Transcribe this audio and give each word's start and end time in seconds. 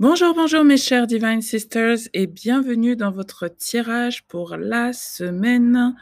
Bonjour, 0.00 0.34
bonjour 0.34 0.64
mes 0.64 0.76
chers 0.76 1.06
Divine 1.06 1.40
Sisters 1.40 1.98
et 2.14 2.26
bienvenue 2.26 2.96
dans 2.96 3.12
votre 3.12 3.46
tirage 3.46 4.24
pour 4.24 4.56
la 4.56 4.92
semaine 4.92 5.94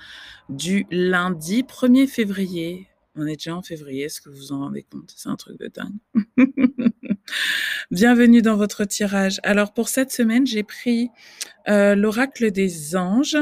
du 0.49 0.87
lundi 0.91 1.63
1er 1.63 2.07
février. 2.07 2.89
On 3.17 3.27
est 3.27 3.37
déjà 3.37 3.55
en 3.55 3.61
février, 3.61 4.05
est-ce 4.05 4.23
que 4.23 4.31
vous 4.31 4.37
vous 4.37 4.53
en 4.53 4.61
rendez 4.61 4.83
compte? 4.83 5.13
C'est 5.15 5.29
un 5.29 5.37
truc 5.37 5.61
de 5.61 5.69
dingue. 5.69 6.39
bienvenue 7.91 8.41
dans 8.41 8.57
votre 8.57 8.87
tirage. 8.87 9.41
Alors 9.43 9.75
pour 9.75 9.91
cette 9.91 10.11
semaine, 10.11 10.47
j'ai 10.47 10.63
pris 10.63 11.11
euh, 11.69 11.95
l'oracle 11.95 12.51
des 12.51 12.97
anges 12.97 13.37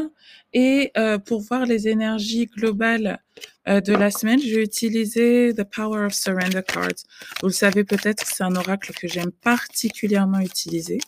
et 0.52 0.90
euh, 0.96 1.18
pour 1.18 1.40
voir 1.40 1.66
les 1.66 1.88
énergies 1.88 2.46
globales 2.46 3.20
euh, 3.68 3.80
de 3.80 3.92
la 3.92 4.10
semaine, 4.10 4.40
je 4.40 4.56
vais 4.56 4.64
utiliser 4.64 5.54
The 5.54 5.64
Power 5.64 6.06
of 6.06 6.14
Surrender 6.14 6.62
Cards. 6.66 7.04
Vous 7.40 7.48
le 7.48 7.52
savez 7.52 7.84
peut-être, 7.84 8.24
c'est 8.26 8.42
un 8.42 8.56
oracle 8.56 8.92
que 8.92 9.06
j'aime 9.06 9.30
particulièrement 9.30 10.40
utiliser. 10.40 10.98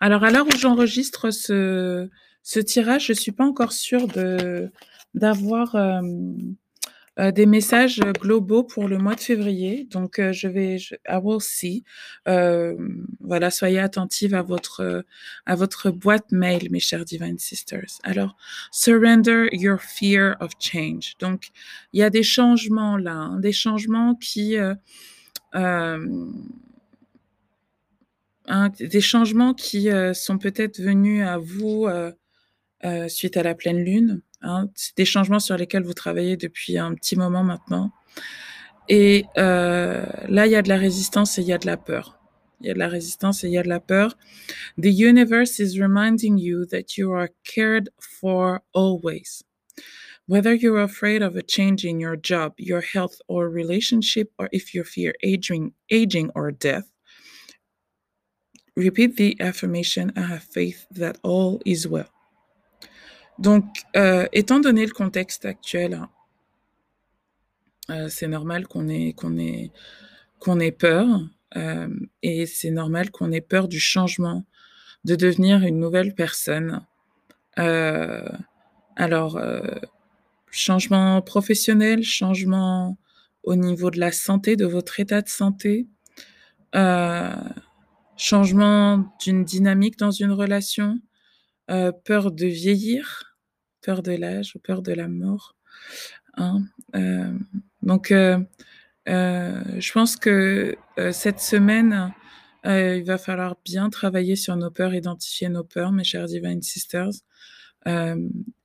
Alors, 0.00 0.24
à 0.24 0.30
l'heure 0.30 0.46
où 0.46 0.56
j'enregistre 0.56 1.30
ce, 1.30 2.08
ce 2.42 2.60
tirage, 2.60 3.06
je 3.06 3.12
suis 3.12 3.32
pas 3.32 3.44
encore 3.44 3.72
sûre 3.72 4.06
d'avoir 5.14 5.76
euh, 7.18 7.32
des 7.32 7.46
messages 7.46 7.98
globaux 8.20 8.62
pour 8.62 8.86
le 8.86 8.96
mois 8.98 9.16
de 9.16 9.20
février. 9.20 9.88
Donc, 9.90 10.20
euh, 10.20 10.32
je 10.32 10.46
vais, 10.46 10.76
I 10.76 11.18
will 11.20 11.40
see. 11.40 11.82
Euh, 12.28 12.76
voilà, 13.20 13.50
soyez 13.50 13.80
attentifs 13.80 14.32
à 14.34 14.42
votre, 14.42 15.04
à 15.44 15.56
votre 15.56 15.90
boîte 15.90 16.30
mail, 16.30 16.68
mes 16.70 16.78
chers 16.78 17.04
Divine 17.04 17.38
Sisters. 17.38 17.98
Alors, 18.04 18.36
surrender 18.70 19.48
your 19.52 19.80
fear 19.80 20.36
of 20.40 20.52
change. 20.60 21.16
Donc, 21.18 21.48
il 21.92 21.98
y 21.98 22.04
a 22.04 22.10
des 22.10 22.22
changements 22.22 22.96
là, 22.96 23.14
hein, 23.14 23.40
des 23.40 23.52
changements 23.52 24.14
qui, 24.14 24.56
hein, 25.54 25.98
des 28.78 29.00
changements 29.00 29.54
qui 29.54 29.88
sont 30.14 30.38
peut-être 30.38 30.80
venus 30.80 31.26
à 31.26 31.38
vous 31.38 31.88
suite 33.08 33.36
à 33.36 33.42
la 33.42 33.54
pleine 33.56 33.82
lune 33.82 34.22
Hein, 34.42 34.68
c'est 34.74 34.96
des 34.96 35.04
changements 35.04 35.40
sur 35.40 35.56
lesquels 35.56 35.82
vous 35.82 35.94
travaillez 35.94 36.36
depuis 36.36 36.78
un 36.78 36.94
petit 36.94 37.16
moment 37.16 37.42
maintenant. 37.42 37.90
Et 38.88 39.26
euh, 39.36 40.06
là, 40.28 40.46
il 40.46 40.52
y 40.52 40.56
a 40.56 40.62
de 40.62 40.68
la 40.68 40.76
résistance 40.76 41.38
et 41.38 41.42
il 41.42 41.48
y 41.48 41.52
a 41.52 41.58
de 41.58 41.66
la 41.66 41.76
peur. 41.76 42.18
Il 42.60 42.66
y 42.66 42.70
a 42.70 42.74
de 42.74 42.78
la 42.78 42.88
résistance 42.88 43.44
et 43.44 43.48
il 43.48 43.52
y 43.52 43.58
a 43.58 43.62
de 43.62 43.68
la 43.68 43.80
peur. 43.80 44.16
The 44.80 44.90
universe 44.90 45.58
is 45.58 45.78
reminding 45.78 46.38
you 46.38 46.66
that 46.66 46.96
you 46.96 47.12
are 47.12 47.28
cared 47.44 47.90
for 47.98 48.62
always. 48.72 49.44
Whether 50.26 50.54
you're 50.54 50.82
afraid 50.82 51.22
of 51.22 51.36
a 51.36 51.42
change 51.42 51.84
in 51.84 52.00
your 52.00 52.16
job, 52.16 52.54
your 52.58 52.82
health 52.82 53.20
or 53.28 53.48
relationship, 53.48 54.30
or 54.38 54.48
if 54.52 54.74
you 54.74 54.84
fear 54.84 55.14
aging, 55.22 55.72
aging 55.90 56.30
or 56.34 56.50
death, 56.50 56.90
repeat 58.76 59.16
the 59.16 59.36
affirmation 59.40 60.12
I 60.16 60.22
have 60.22 60.42
faith 60.42 60.86
that 60.90 61.18
all 61.22 61.60
is 61.64 61.88
well. 61.88 62.10
Donc, 63.38 63.64
euh, 63.96 64.26
étant 64.32 64.58
donné 64.58 64.84
le 64.84 64.92
contexte 64.92 65.44
actuel, 65.44 66.02
euh, 67.90 68.08
c'est 68.08 68.26
normal 68.26 68.66
qu'on 68.66 68.88
ait, 68.88 69.14
ait, 69.38 69.70
ait 70.60 70.72
peur, 70.72 71.06
euh, 71.56 71.88
et 72.22 72.46
c'est 72.46 72.70
normal 72.70 73.10
qu'on 73.12 73.30
ait 73.30 73.40
peur 73.40 73.68
du 73.68 73.78
changement, 73.78 74.44
de 75.04 75.14
devenir 75.14 75.62
une 75.62 75.78
nouvelle 75.78 76.14
personne. 76.14 76.84
Alors, 78.96 79.40
changement 80.50 81.22
professionnel, 81.22 82.02
changement 82.04 82.98
au 83.42 83.56
niveau 83.56 83.90
de 83.90 83.98
la 83.98 84.12
santé, 84.12 84.54
de 84.54 84.64
votre 84.64 85.00
état 85.00 85.22
de 85.22 85.28
santé, 85.28 85.88
changement 88.16 89.12
d'une 89.20 89.44
dynamique 89.44 89.98
dans 89.98 90.12
une 90.12 90.32
relation, 90.32 91.00
peur 91.66 92.30
de 92.30 92.46
vieillir, 92.46 93.27
peur 93.88 94.02
de 94.02 94.12
l'âge 94.12 94.54
ou 94.54 94.58
peur 94.58 94.82
de 94.82 94.92
la 94.92 95.08
mort. 95.08 95.56
Hein. 96.36 96.64
Euh, 96.94 97.32
donc, 97.80 98.10
euh, 98.10 98.38
euh, 99.08 99.62
je 99.78 99.92
pense 99.92 100.14
que 100.16 100.76
cette 101.10 101.40
semaine, 101.40 102.12
il 102.64 103.02
va 103.04 103.16
falloir 103.16 103.56
bien 103.64 103.88
travailler 103.88 104.36
sur 104.36 104.56
nos 104.56 104.70
peurs, 104.70 104.92
identifier 104.92 105.48
nos 105.48 105.64
peurs, 105.64 105.90
mes 105.90 106.04
chers 106.04 106.26
Divine 106.26 106.60
Sisters, 106.60 107.16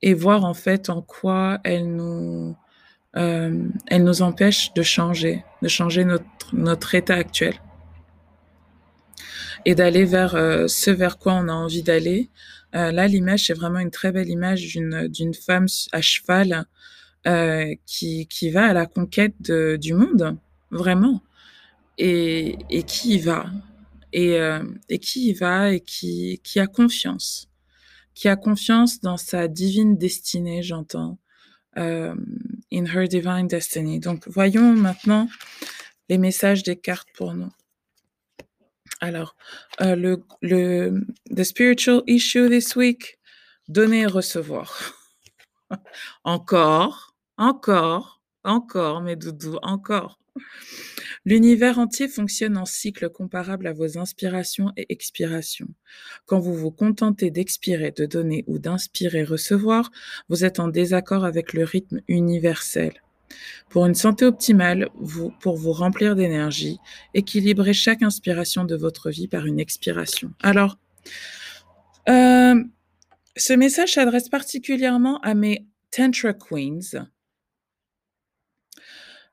et 0.02 0.12
voir 0.12 0.44
en 0.44 0.52
fait 0.52 0.90
en 0.90 1.00
quoi 1.00 1.58
elles 1.64 1.90
nous, 1.90 2.54
elles 3.14 4.04
nous 4.04 4.20
empêchent 4.20 4.74
de 4.74 4.82
changer, 4.82 5.42
de 5.62 5.68
changer 5.68 6.04
notre, 6.04 6.26
notre 6.52 6.94
état 6.94 7.14
actuel 7.14 7.54
et 9.64 9.74
d'aller 9.74 10.04
vers 10.04 10.32
ce 10.68 10.90
vers 10.90 11.16
quoi 11.16 11.32
on 11.32 11.48
a 11.48 11.54
envie 11.54 11.82
d'aller, 11.82 12.28
là, 12.74 13.06
l'image, 13.06 13.46
c'est 13.46 13.54
vraiment 13.54 13.78
une 13.78 13.90
très 13.90 14.10
belle 14.12 14.28
image 14.28 14.66
d'une, 14.66 15.34
femme 15.34 15.66
à 15.92 16.00
cheval 16.00 16.66
euh, 17.26 17.74
qui, 17.86 18.50
va 18.50 18.66
à 18.66 18.72
la 18.72 18.86
conquête 18.86 19.40
du 19.40 19.94
monde, 19.94 20.36
vraiment, 20.70 21.22
et, 21.96 22.58
et 22.68 22.82
qui 22.82 23.14
y 23.14 23.18
va, 23.18 23.46
et, 24.12 24.38
euh, 24.38 24.62
qui 25.00 25.28
y 25.28 25.32
va, 25.32 25.72
et 25.72 25.80
qui, 25.80 26.40
a 26.56 26.66
confiance, 26.66 27.48
qui 28.14 28.28
a 28.28 28.36
confiance 28.36 29.00
dans 29.00 29.16
sa 29.16 29.48
divine 29.48 29.96
destinée, 29.96 30.62
j'entends, 30.62 31.18
euh, 31.78 32.14
in 32.72 32.84
her 32.84 33.08
divine 33.08 33.48
destiny. 33.48 34.00
Donc, 34.00 34.28
voyons 34.28 34.74
maintenant 34.74 35.28
les 36.08 36.18
messages 36.18 36.62
des 36.62 36.76
cartes 36.76 37.08
pour 37.14 37.34
nous. 37.34 37.50
Alors, 39.04 39.36
euh, 39.82 40.16
le, 40.40 41.06
the 41.30 41.44
spiritual 41.44 42.02
issue 42.06 42.48
this 42.48 42.74
week, 42.74 43.18
donner 43.68 44.00
et 44.00 44.06
recevoir. 44.06 44.94
encore, 46.24 47.14
encore, 47.36 48.22
encore, 48.44 49.02
mes 49.02 49.16
doudous, 49.16 49.58
encore. 49.60 50.18
L'univers 51.26 51.78
entier 51.78 52.08
fonctionne 52.08 52.56
en 52.56 52.64
cycle 52.64 53.10
comparable 53.10 53.66
à 53.66 53.74
vos 53.74 53.98
inspirations 53.98 54.72
et 54.78 54.86
expirations. 54.90 55.68
Quand 56.24 56.40
vous 56.40 56.54
vous 56.54 56.70
contentez 56.70 57.30
d'expirer, 57.30 57.90
de 57.90 58.06
donner 58.06 58.42
ou 58.46 58.58
d'inspirer, 58.58 59.22
recevoir, 59.22 59.90
vous 60.30 60.46
êtes 60.46 60.60
en 60.60 60.68
désaccord 60.68 61.26
avec 61.26 61.52
le 61.52 61.64
rythme 61.64 62.00
universel. 62.08 63.03
Pour 63.70 63.86
une 63.86 63.94
santé 63.94 64.24
optimale, 64.24 64.88
pour 65.40 65.56
vous 65.56 65.72
remplir 65.72 66.14
d'énergie, 66.14 66.78
équilibrez 67.14 67.72
chaque 67.72 68.02
inspiration 68.02 68.64
de 68.64 68.76
votre 68.76 69.10
vie 69.10 69.28
par 69.28 69.46
une 69.46 69.58
expiration. 69.58 70.30
Alors, 70.42 70.78
euh, 72.08 72.62
ce 73.36 73.52
message 73.52 73.94
s'adresse 73.94 74.28
particulièrement 74.28 75.18
à 75.20 75.34
mes 75.34 75.66
Tantra 75.90 76.32
Queens. 76.32 77.06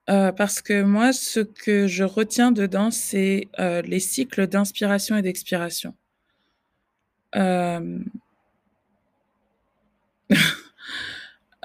Euh, 0.09 0.31
parce 0.31 0.61
que 0.61 0.81
moi, 0.81 1.13
ce 1.13 1.39
que 1.39 1.87
je 1.87 2.03
retiens 2.03 2.51
dedans, 2.51 2.89
c'est 2.91 3.49
euh, 3.59 3.81
les 3.83 3.99
cycles 3.99 4.47
d'inspiration 4.47 5.15
et 5.15 5.21
d'expiration. 5.21 5.95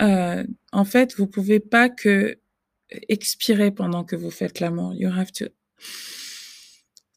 Euh, 0.01 0.45
en 0.73 0.85
fait, 0.85 1.15
vous 1.17 1.27
pouvez 1.27 1.61
pas 1.61 1.89
que 1.89 2.39
expirer 3.09 3.71
pendant 3.71 4.05
que 4.05 4.17
vous 4.17 4.31
faites 4.31 4.61
l'amour. 4.61 4.95
You 4.95 5.11
have 5.11 5.33
to 5.33 5.47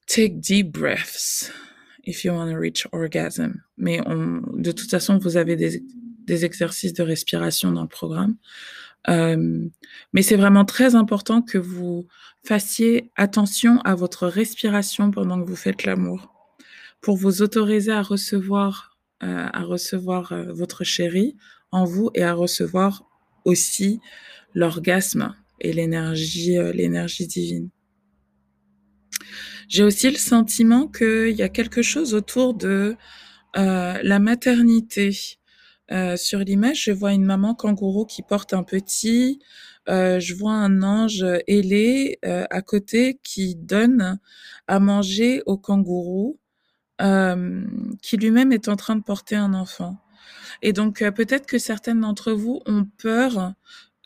take 0.07 0.39
deep 0.39 0.71
breaths 0.71 1.51
if 2.05 2.23
you 2.23 2.33
want 2.33 2.51
to 2.51 2.57
reach 2.57 2.87
orgasm. 2.91 3.61
Mais 3.77 3.99
de 4.53 4.71
toute 4.71 4.89
façon, 4.89 5.17
vous 5.17 5.37
avez 5.37 5.55
des, 5.55 6.45
exercices 6.45 6.93
de 6.93 7.03
respiration 7.03 7.71
dans 7.71 7.81
le 7.81 7.87
programme. 7.87 8.35
Euh, 9.07 9.67
mais 10.13 10.21
c'est 10.21 10.35
vraiment 10.35 10.65
très 10.65 10.95
important 10.95 11.41
que 11.41 11.57
vous 11.57 12.07
fassiez 12.43 13.11
attention 13.15 13.79
à 13.81 13.95
votre 13.95 14.27
respiration 14.27 15.09
pendant 15.09 15.41
que 15.41 15.47
vous 15.47 15.55
faites 15.55 15.85
l'amour 15.85 16.33
pour 17.01 17.15
vous 17.15 17.41
autoriser 17.41 17.93
à 17.93 18.01
recevoir, 18.01 18.97
euh, 19.23 19.47
à 19.53 19.63
recevoir 19.63 20.33
votre 20.49 20.83
chéri 20.83 21.37
en 21.71 21.85
vous 21.85 22.09
et 22.15 22.23
à 22.23 22.33
recevoir 22.33 23.03
aussi 23.45 23.99
l'orgasme 24.53 25.35
et 25.61 25.73
l'énergie, 25.73 26.57
euh, 26.57 26.71
l'énergie 26.71 27.27
divine. 27.27 27.69
J'ai 29.67 29.83
aussi 29.83 30.09
le 30.09 30.17
sentiment 30.17 30.87
qu'il 30.87 31.35
y 31.35 31.43
a 31.43 31.49
quelque 31.49 31.81
chose 31.81 32.13
autour 32.13 32.55
de 32.55 32.95
euh, 33.55 33.99
la 34.01 34.19
maternité. 34.19 35.11
Euh, 35.91 36.17
sur 36.17 36.39
l'image, 36.39 36.83
je 36.85 36.91
vois 36.91 37.13
une 37.13 37.25
maman 37.25 37.53
kangourou 37.53 38.05
qui 38.05 38.23
porte 38.23 38.53
un 38.53 38.63
petit. 38.63 39.39
Je 39.87 40.35
vois 40.35 40.53
un 40.53 40.83
ange 40.83 41.25
ailé 41.47 42.19
à 42.21 42.61
côté 42.61 43.19
qui 43.23 43.55
donne 43.55 44.19
à 44.67 44.79
manger 44.79 45.41
au 45.47 45.57
kangourou, 45.57 46.39
qui 46.99 48.17
lui-même 48.17 48.51
est 48.51 48.67
en 48.67 48.75
train 48.75 48.95
de 48.95 49.01
porter 49.01 49.35
un 49.35 49.55
enfant. 49.55 49.97
Et 50.61 50.73
donc, 50.73 51.01
euh, 51.01 51.11
peut-être 51.11 51.45
que 51.45 51.57
certaines 51.57 52.01
d'entre 52.01 52.31
vous 52.31 52.61
ont 52.65 52.85
peur 52.85 53.53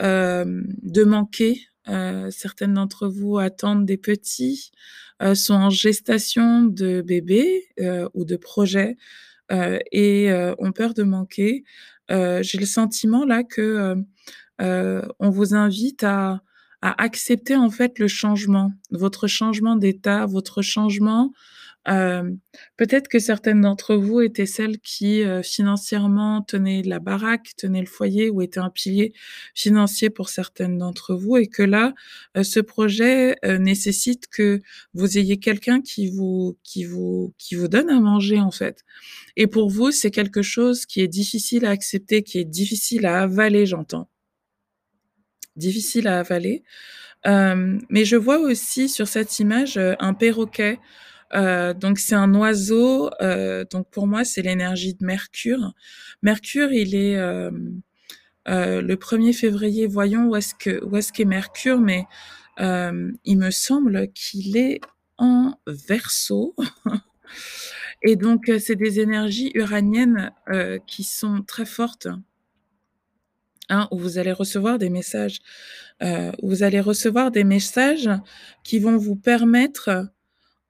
euh, 0.02 0.62
de 0.82 1.04
manquer 1.04 1.68
euh, 1.90 2.30
certaines 2.32 2.74
d'entre 2.74 3.08
vous 3.08 3.38
attendent 3.38 3.86
des 3.86 3.98
petits, 3.98 4.72
sont 5.36 5.54
en 5.54 5.70
gestation 5.70 6.64
de 6.64 7.02
bébés 7.02 7.70
ou 8.14 8.26
de 8.26 8.36
projets 8.36 8.98
et 9.50 10.54
ont 10.58 10.74
peur 10.74 10.94
de 10.94 11.04
manquer. 11.04 11.64
J'ai 12.10 12.58
le 12.58 12.66
sentiment 12.66 13.24
là 13.24 13.44
que 13.44 13.96
on 14.60 15.30
vous 15.30 15.56
invite 15.56 16.04
à, 16.04 16.42
à 16.82 17.02
accepter 17.02 17.56
en 17.56 17.70
fait 17.70 18.00
le 18.00 18.10
changement, 18.10 18.74
votre 18.92 19.28
changement 19.28 19.78
d'état, 19.78 20.26
votre 20.26 20.62
changement 20.62 21.32
euh, 21.90 22.32
peut-être 22.78 23.10
que 23.10 23.20
certaines 23.20 23.62
d'entre 23.62 23.96
vous 23.96 24.22
étaient 24.22 24.46
celles 24.46 24.80
qui 24.80 25.22
euh, 25.22 25.44
financièrement 25.44 26.42
tenaient 26.42 26.82
la 26.82 27.00
baraque, 27.00 27.52
tenaient 27.58 27.82
le 27.82 27.88
foyer 27.88 28.30
ou 28.30 28.42
étaient 28.42 28.60
un 28.60 28.70
pilier 28.70 29.14
financier 29.54 30.10
pour 30.10 30.30
certaines 30.30 30.78
d'entre 30.78 31.14
vous 31.14 31.38
et 31.38 31.48
que 31.48 31.64
là, 31.64 31.94
euh, 32.38 32.44
ce 32.44 32.60
projet 32.60 33.36
nécessite 33.44 34.28
que 34.28 34.62
vous 34.94 35.18
ayez 35.18 35.38
quelqu'un 35.38 35.82
qui 35.82 36.08
vous 36.10 36.58
qui 36.64 36.86
vous 36.86 37.34
qui 37.38 37.56
vous 37.56 37.68
donne 37.68 37.90
à 37.90 38.00
manger 38.00 38.40
en 38.40 38.52
fait. 38.52 38.84
Et 39.36 39.48
pour 39.48 39.70
vous, 39.70 39.92
c'est 39.92 40.12
quelque 40.12 40.42
chose 40.42 40.86
qui 40.86 41.02
est 41.02 41.08
difficile 41.08 41.66
à 41.66 41.72
accepter, 41.72 42.24
qui 42.24 42.40
est 42.40 42.46
difficile 42.46 43.06
à 43.06 43.22
avaler, 43.22 43.66
j'entends. 43.66 44.10
Difficile 45.56 46.08
à 46.08 46.20
avaler. 46.20 46.64
mais 47.26 48.06
je 48.06 48.16
vois 48.16 48.40
aussi 48.40 48.90
sur 48.90 49.08
cette 49.08 49.40
image 49.40 49.78
un 49.78 50.14
perroquet 50.14 50.80
euh, 51.36 51.74
donc 51.74 52.00
c'est 52.00 52.16
un 52.16 52.34
oiseau. 52.36 53.10
Euh, 53.22 53.66
donc 53.70 53.90
pour 53.90 54.08
moi 54.08 54.24
c'est 54.24 54.42
l'énergie 54.42 54.94
de 54.94 55.06
Mercure. 55.06 55.74
Mercure 56.22 56.72
il 56.72 56.96
est 56.96 57.18
euh, 57.18 57.52
le 58.46 58.96
1er 58.96 59.34
février. 59.34 59.88
Voyons 59.88 60.28
où 60.28 60.36
est-ce 60.36 60.56
que 60.56 60.84
où 60.84 60.96
est-ce 60.98 61.12
qu'est 61.12 61.26
Mercure, 61.26 61.80
mais 61.80 62.06
il 62.60 63.38
me 63.38 63.52
semble 63.52 64.12
qu'il 64.14 64.58
est 64.58 64.82
en 65.18 65.56
Verseau. 65.68 66.56
Et 68.06 68.16
donc 68.16 68.52
c'est 68.60 68.76
des 68.76 69.00
énergies 69.00 69.52
uraniennes 69.56 70.32
qui 70.88 71.04
sont 71.04 71.42
très 71.42 71.66
fortes. 71.66 72.08
Hein, 73.70 73.88
où 73.92 73.98
vous 73.98 74.18
allez 74.18 74.34
recevoir 74.34 74.78
des 74.78 74.90
messages, 74.90 75.40
où 76.02 76.50
vous 76.50 76.64
allez 76.64 76.82
recevoir 76.82 77.32
des 77.32 77.46
messages 77.46 78.10
qui 78.66 78.80
vont 78.80 78.98
vous 78.98 79.16
permettre 79.16 80.12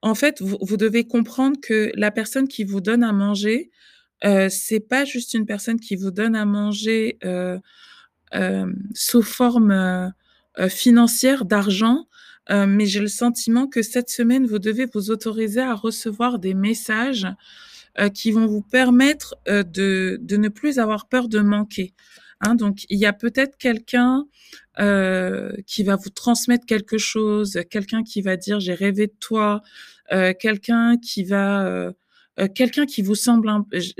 en 0.04 0.14
fait, 0.14 0.42
vous, 0.42 0.76
devez 0.76 1.06
comprendre 1.06 1.56
que 1.62 1.90
la 1.94 2.10
personne 2.10 2.46
qui 2.46 2.62
vous 2.62 2.82
donne 2.82 3.02
à 3.02 3.12
manger, 3.12 3.70
euh, 4.26 4.50
c'est 4.50 4.80
pas 4.80 5.06
juste 5.06 5.32
une 5.32 5.46
personne 5.46 5.80
qui 5.80 5.96
vous 5.96 6.10
donne 6.10 6.36
à 6.36 6.44
manger 6.44 7.16
euh, 7.24 7.58
euh, 8.34 8.70
sous 8.92 9.22
forme 9.22 9.70
euh, 9.70 10.68
financière 10.68 11.46
d'argent, 11.46 12.06
mais 12.50 12.84
j'ai 12.84 13.00
le 13.00 13.08
sentiment 13.08 13.66
que 13.66 13.80
cette 13.80 14.10
semaine, 14.10 14.46
vous 14.46 14.58
devez 14.58 14.84
vous 14.92 15.10
autoriser 15.10 15.62
à 15.62 15.74
recevoir 15.74 16.38
des 16.38 16.52
messages 16.52 17.26
qui 18.12 18.32
vont 18.32 18.46
vous 18.46 18.60
permettre 18.60 19.36
de, 19.46 20.18
de, 20.20 20.36
ne 20.36 20.48
plus 20.50 20.78
avoir 20.78 21.08
peur 21.08 21.28
de 21.28 21.40
manquer. 21.40 21.94
Hein, 22.40 22.54
donc, 22.54 22.84
il 22.88 22.98
y 22.98 23.06
a 23.06 23.12
peut-être 23.12 23.56
quelqu'un 23.56 24.24
euh, 24.80 25.52
qui 25.66 25.84
va 25.84 25.96
vous 25.96 26.10
transmettre 26.10 26.66
quelque 26.66 26.98
chose, 26.98 27.60
quelqu'un 27.70 28.02
qui 28.02 28.22
va 28.22 28.36
dire 28.36 28.60
j'ai 28.60 28.74
rêvé 28.74 29.06
de 29.06 29.14
toi, 29.20 29.62
euh, 30.12 30.32
quelqu'un 30.38 30.96
qui 30.98 31.24
va, 31.24 31.64
euh, 31.66 31.92
quelqu'un 32.54 32.86
qui 32.86 33.02
vous 33.02 33.14
semble, 33.14 33.48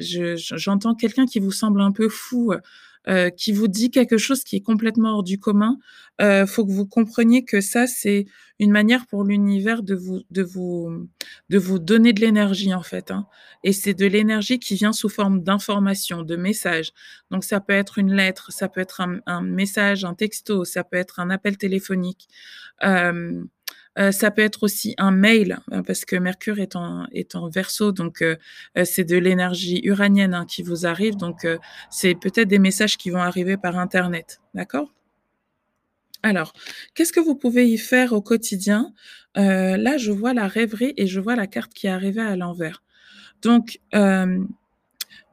j'entends 0.09 0.95
quelqu'un 0.95 1.27
qui 1.27 1.39
vous 1.39 1.53
semble 1.53 1.81
un 1.81 1.93
peu 1.93 2.09
fou, 2.09 2.53
euh, 3.09 3.31
qui 3.31 3.53
vous 3.53 3.69
dit 3.69 3.91
quelque 3.91 4.17
chose 4.17 4.45
qui 4.45 4.57
est 4.57 4.61
complètement 4.61 5.17
hors 5.17 5.23
du 5.23 5.39
commun, 5.39 5.79
euh, 6.21 6.47
faut 6.47 6.65
que 6.65 6.73
vous 6.73 6.87
compreniez 6.87 7.45
que 7.45 7.61
ça 7.61 7.87
c'est 7.87 8.25
une 8.59 8.71
manière 8.71 9.07
pour 9.07 9.25
l'univers 9.25 9.83
de 9.83 9.95
vous 9.95 10.23
de 10.31 10.43
vous 10.43 11.09
de 11.51 11.59
vous 11.59 11.79
donner 11.79 12.13
de 12.13 12.21
l'énergie 12.21 12.73
en 12.73 12.83
fait. 12.83 13.11
Hein. 13.11 13.27
Et 13.63 13.73
c'est 13.73 13.95
de 13.95 14.07
l'énergie 14.07 14.59
qui 14.59 14.75
vient 14.75 14.93
sous 14.93 15.09
forme 15.09 15.43
d'information, 15.43 16.23
de 16.23 16.37
message. 16.37 16.93
Donc 17.31 17.45
ça 17.45 17.61
peut 17.61 17.73
être 17.73 17.99
une 17.99 18.13
lettre, 18.15 18.53
ça 18.53 18.69
peut 18.69 18.81
être 18.81 19.01
un, 19.01 19.19
un 19.27 19.43
message, 19.43 20.05
un 20.05 20.15
texto, 20.15 20.65
ça 20.65 20.85
peut 20.85 20.97
être 20.97 21.21
un 21.21 21.31
appel 21.31 21.57
téléphonique. 21.59 22.29
Euh, 22.85 23.45
euh, 23.99 24.13
ça 24.13 24.31
peut 24.31 24.43
être 24.43 24.63
aussi 24.63 24.95
un 24.99 25.11
mail, 25.11 25.59
hein, 25.71 25.83
parce 25.83 26.05
que 26.05 26.17
Mercure 26.17 26.59
est 26.59 26.77
en, 26.77 27.07
est 27.13 27.35
en 27.35 27.49
verso, 27.49 27.93
donc 27.93 28.23
euh, 28.23 28.37
euh, 28.77 28.85
c'est 28.85 29.05
de 29.05 29.17
l'énergie 29.17 29.81
uranienne 29.85 30.35
hein, 30.35 30.47
qui 30.47 30.63
vous 30.63 30.87
arrive, 30.87 31.17
donc 31.17 31.47
c'est 31.91 32.15
peut-être 32.15 32.49
des 32.49 32.59
messages 32.59 32.97
qui 32.97 33.11
vont 33.11 33.21
arriver 33.21 33.57
par 33.57 33.79
Internet, 33.79 34.41
d'accord? 34.55 34.93
Alors, 36.23 36.55
qu'est-ce 36.95 37.13
que 37.13 37.21
vous 37.21 37.35
pouvez 37.35 37.69
y 37.69 37.77
faire 37.77 38.15
au 38.15 38.23
quotidien? 38.23 38.95
Là, 39.37 39.99
je 39.99 40.11
vois 40.11 40.33
la 40.33 40.49
rêverie 40.49 40.95
et 40.97 41.07
je 41.07 41.21
vois 41.21 41.37
la 41.37 41.47
carte 41.47 41.75
qui 41.75 41.87
est 41.87 41.91
arrivée 41.91 42.23
à 42.23 42.35
l'envers. 42.35 42.83
Donc, 43.43 43.81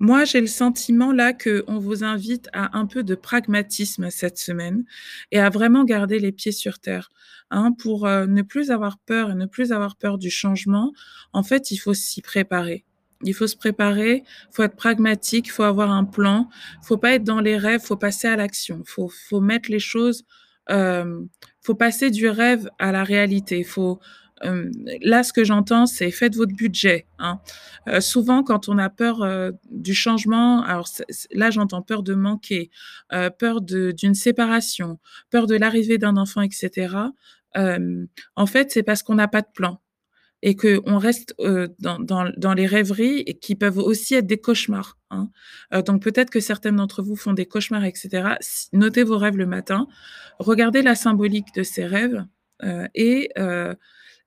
moi, 0.01 0.25
j'ai 0.25 0.41
le 0.41 0.47
sentiment 0.47 1.11
là 1.11 1.31
que 1.31 1.63
on 1.67 1.77
vous 1.77 2.03
invite 2.03 2.49
à 2.53 2.75
un 2.75 2.87
peu 2.87 3.03
de 3.03 3.13
pragmatisme 3.13 4.09
cette 4.09 4.39
semaine 4.39 4.83
et 5.31 5.39
à 5.39 5.51
vraiment 5.51 5.83
garder 5.83 6.17
les 6.17 6.31
pieds 6.31 6.51
sur 6.51 6.79
terre. 6.79 7.11
Hein, 7.51 7.71
pour 7.77 8.07
euh, 8.07 8.25
ne 8.25 8.41
plus 8.41 8.71
avoir 8.71 8.97
peur 8.97 9.29
et 9.29 9.35
ne 9.35 9.45
plus 9.45 9.71
avoir 9.71 9.97
peur 9.97 10.17
du 10.17 10.31
changement, 10.31 10.91
en 11.33 11.43
fait, 11.43 11.69
il 11.69 11.77
faut 11.77 11.93
s'y 11.93 12.23
préparer. 12.23 12.83
Il 13.21 13.35
faut 13.35 13.45
se 13.45 13.55
préparer, 13.55 14.23
faut 14.49 14.63
être 14.63 14.75
pragmatique, 14.75 15.51
faut 15.51 15.61
avoir 15.61 15.91
un 15.91 16.05
plan, 16.05 16.49
faut 16.81 16.97
pas 16.97 17.13
être 17.13 17.23
dans 17.23 17.39
les 17.39 17.55
rêves, 17.55 17.81
faut 17.81 17.95
passer 17.95 18.27
à 18.27 18.35
l'action, 18.35 18.81
faut 18.83 19.07
faut 19.29 19.39
mettre 19.39 19.69
les 19.69 19.77
choses, 19.77 20.23
euh, 20.71 21.21
faut 21.61 21.75
passer 21.75 22.09
du 22.09 22.27
rêve 22.27 22.71
à 22.79 22.91
la 22.91 23.03
réalité, 23.03 23.63
faut 23.63 23.99
euh, 24.43 24.69
là, 25.01 25.23
ce 25.23 25.33
que 25.33 25.43
j'entends, 25.43 25.85
c'est 25.85 26.11
faites 26.11 26.35
votre 26.35 26.53
budget. 26.53 27.07
Hein. 27.19 27.39
Euh, 27.87 28.01
souvent, 28.01 28.43
quand 28.43 28.69
on 28.69 28.77
a 28.77 28.89
peur 28.89 29.21
euh, 29.21 29.51
du 29.69 29.93
changement, 29.93 30.63
alors 30.63 30.87
là, 31.31 31.51
j'entends 31.51 31.81
peur 31.81 32.03
de 32.03 32.13
manquer, 32.13 32.69
peur 33.39 33.61
d'une 33.61 34.13
séparation, 34.13 34.99
peur 35.29 35.47
de 35.47 35.55
l'arrivée 35.55 35.97
d'un 35.97 36.17
enfant, 36.17 36.41
etc. 36.41 36.95
en 37.55 38.45
fait, 38.45 38.71
c'est 38.71 38.83
parce 38.83 39.03
qu'on 39.03 39.15
n'a 39.15 39.27
pas 39.27 39.41
de 39.41 39.51
plan 39.53 39.81
et 40.43 40.55
qu'on 40.55 40.97
reste 40.97 41.35
dans, 41.79 41.99
dans, 41.99 42.53
les 42.53 42.65
rêveries 42.65 43.25
qui 43.41 43.55
peuvent 43.55 43.77
aussi 43.77 44.15
être 44.15 44.25
des 44.25 44.39
cauchemars. 44.39 44.97
Hein. 45.11 45.29
donc 45.85 46.01
peut-être 46.01 46.29
que 46.29 46.39
certaines 46.39 46.77
d'entre 46.77 47.03
vous 47.03 47.15
font 47.15 47.33
des 47.33 47.45
cauchemars, 47.45 47.83
etc. 47.83 48.35
Notez 48.73 49.03
vos 49.03 49.17
rêves 49.17 49.37
le 49.37 49.45
matin, 49.45 49.87
regardez 50.39 50.81
la 50.81 50.95
symbolique 50.95 51.53
de 51.53 51.63
ces 51.63 51.85
rêves 51.85 52.25
et 52.95 53.29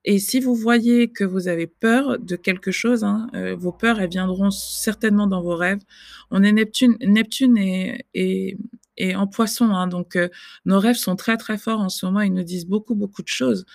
et 0.07 0.19
si 0.19 0.39
vous 0.39 0.53
voyez 0.53 1.09
que 1.09 1.23
vous 1.23 1.47
avez 1.47 1.65
peur 1.65 2.19
de 2.19 2.35
quelque 2.35 2.69
chose, 2.71 3.03
hein, 3.03 3.27
euh, 3.33 3.55
vos 3.55 3.71
peurs, 3.71 3.99
elles 3.99 4.09
viendront 4.09 4.51
certainement 4.51 5.25
dans 5.25 5.41
vos 5.41 5.55
rêves. 5.55 5.81
On 6.29 6.43
est 6.43 6.51
Neptune, 6.51 6.95
Neptune 7.01 7.57
est, 7.57 8.05
est, 8.13 9.15
en 9.15 9.25
poisson, 9.25 9.71
hein, 9.71 9.87
donc 9.87 10.15
euh, 10.15 10.29
nos 10.65 10.79
rêves 10.79 10.95
sont 10.95 11.15
très 11.15 11.37
très 11.37 11.57
forts 11.57 11.79
en 11.81 11.89
ce 11.89 12.05
moment. 12.05 12.21
Ils 12.21 12.33
nous 12.33 12.43
disent 12.43 12.67
beaucoup 12.67 12.93
beaucoup 12.93 13.23
de 13.23 13.27
choses. 13.27 13.65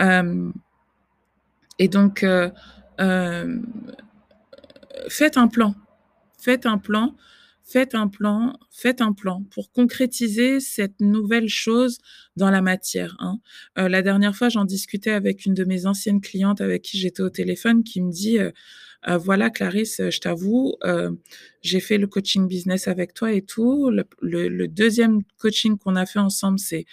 Euh, 0.00 0.50
et 1.78 1.88
donc, 1.88 2.24
faites 5.08 5.36
un 5.36 5.48
plan. 5.48 5.74
Faites 6.38 6.64
un 6.64 6.78
plan 6.78 7.14
faites 7.64 7.94
un 7.94 8.08
plan, 8.08 8.58
faites 8.70 9.00
un 9.00 9.12
plan 9.12 9.42
pour 9.50 9.72
concrétiser 9.72 10.60
cette 10.60 11.00
nouvelle 11.00 11.48
chose 11.48 11.98
dans 12.36 12.50
la 12.50 12.60
matière. 12.60 13.16
Hein. 13.18 13.38
Euh, 13.78 13.88
la 13.88 14.02
dernière 14.02 14.36
fois, 14.36 14.50
j'en 14.50 14.64
discutais 14.64 15.10
avec 15.10 15.46
une 15.46 15.54
de 15.54 15.64
mes 15.64 15.86
anciennes 15.86 16.20
clientes 16.20 16.60
avec 16.60 16.82
qui 16.82 16.98
j'étais 16.98 17.22
au 17.22 17.30
téléphone, 17.30 17.82
qui 17.82 18.02
me 18.02 18.12
dit 18.12 18.38
euh, 18.38 18.50
euh, 19.08 19.16
voilà 19.16 19.50
Clarisse, 19.50 20.00
je 20.10 20.20
t'avoue, 20.20 20.74
j'ai 21.62 21.80
fait 21.80 21.98
le 21.98 22.06
coaching 22.06 22.46
business 22.46 22.88
avec 22.88 23.14
toi 23.14 23.32
et 23.32 23.42
tout. 23.42 23.90
Le, 23.90 24.66
deuxième 24.66 25.22
coaching 25.38 25.76
qu'on 25.78 25.96
a 25.96 26.06
fait 26.06 26.20
ensemble, 26.20 26.58
c'est 26.58 26.86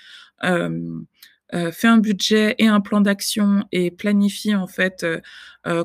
euh, 0.43 1.69
fais 1.71 1.87
un 1.87 1.97
budget 1.97 2.55
et 2.59 2.67
un 2.67 2.79
plan 2.79 3.01
d'action 3.01 3.65
et 3.73 3.91
planifie 3.91 4.55
en 4.55 4.67
fait 4.67 5.05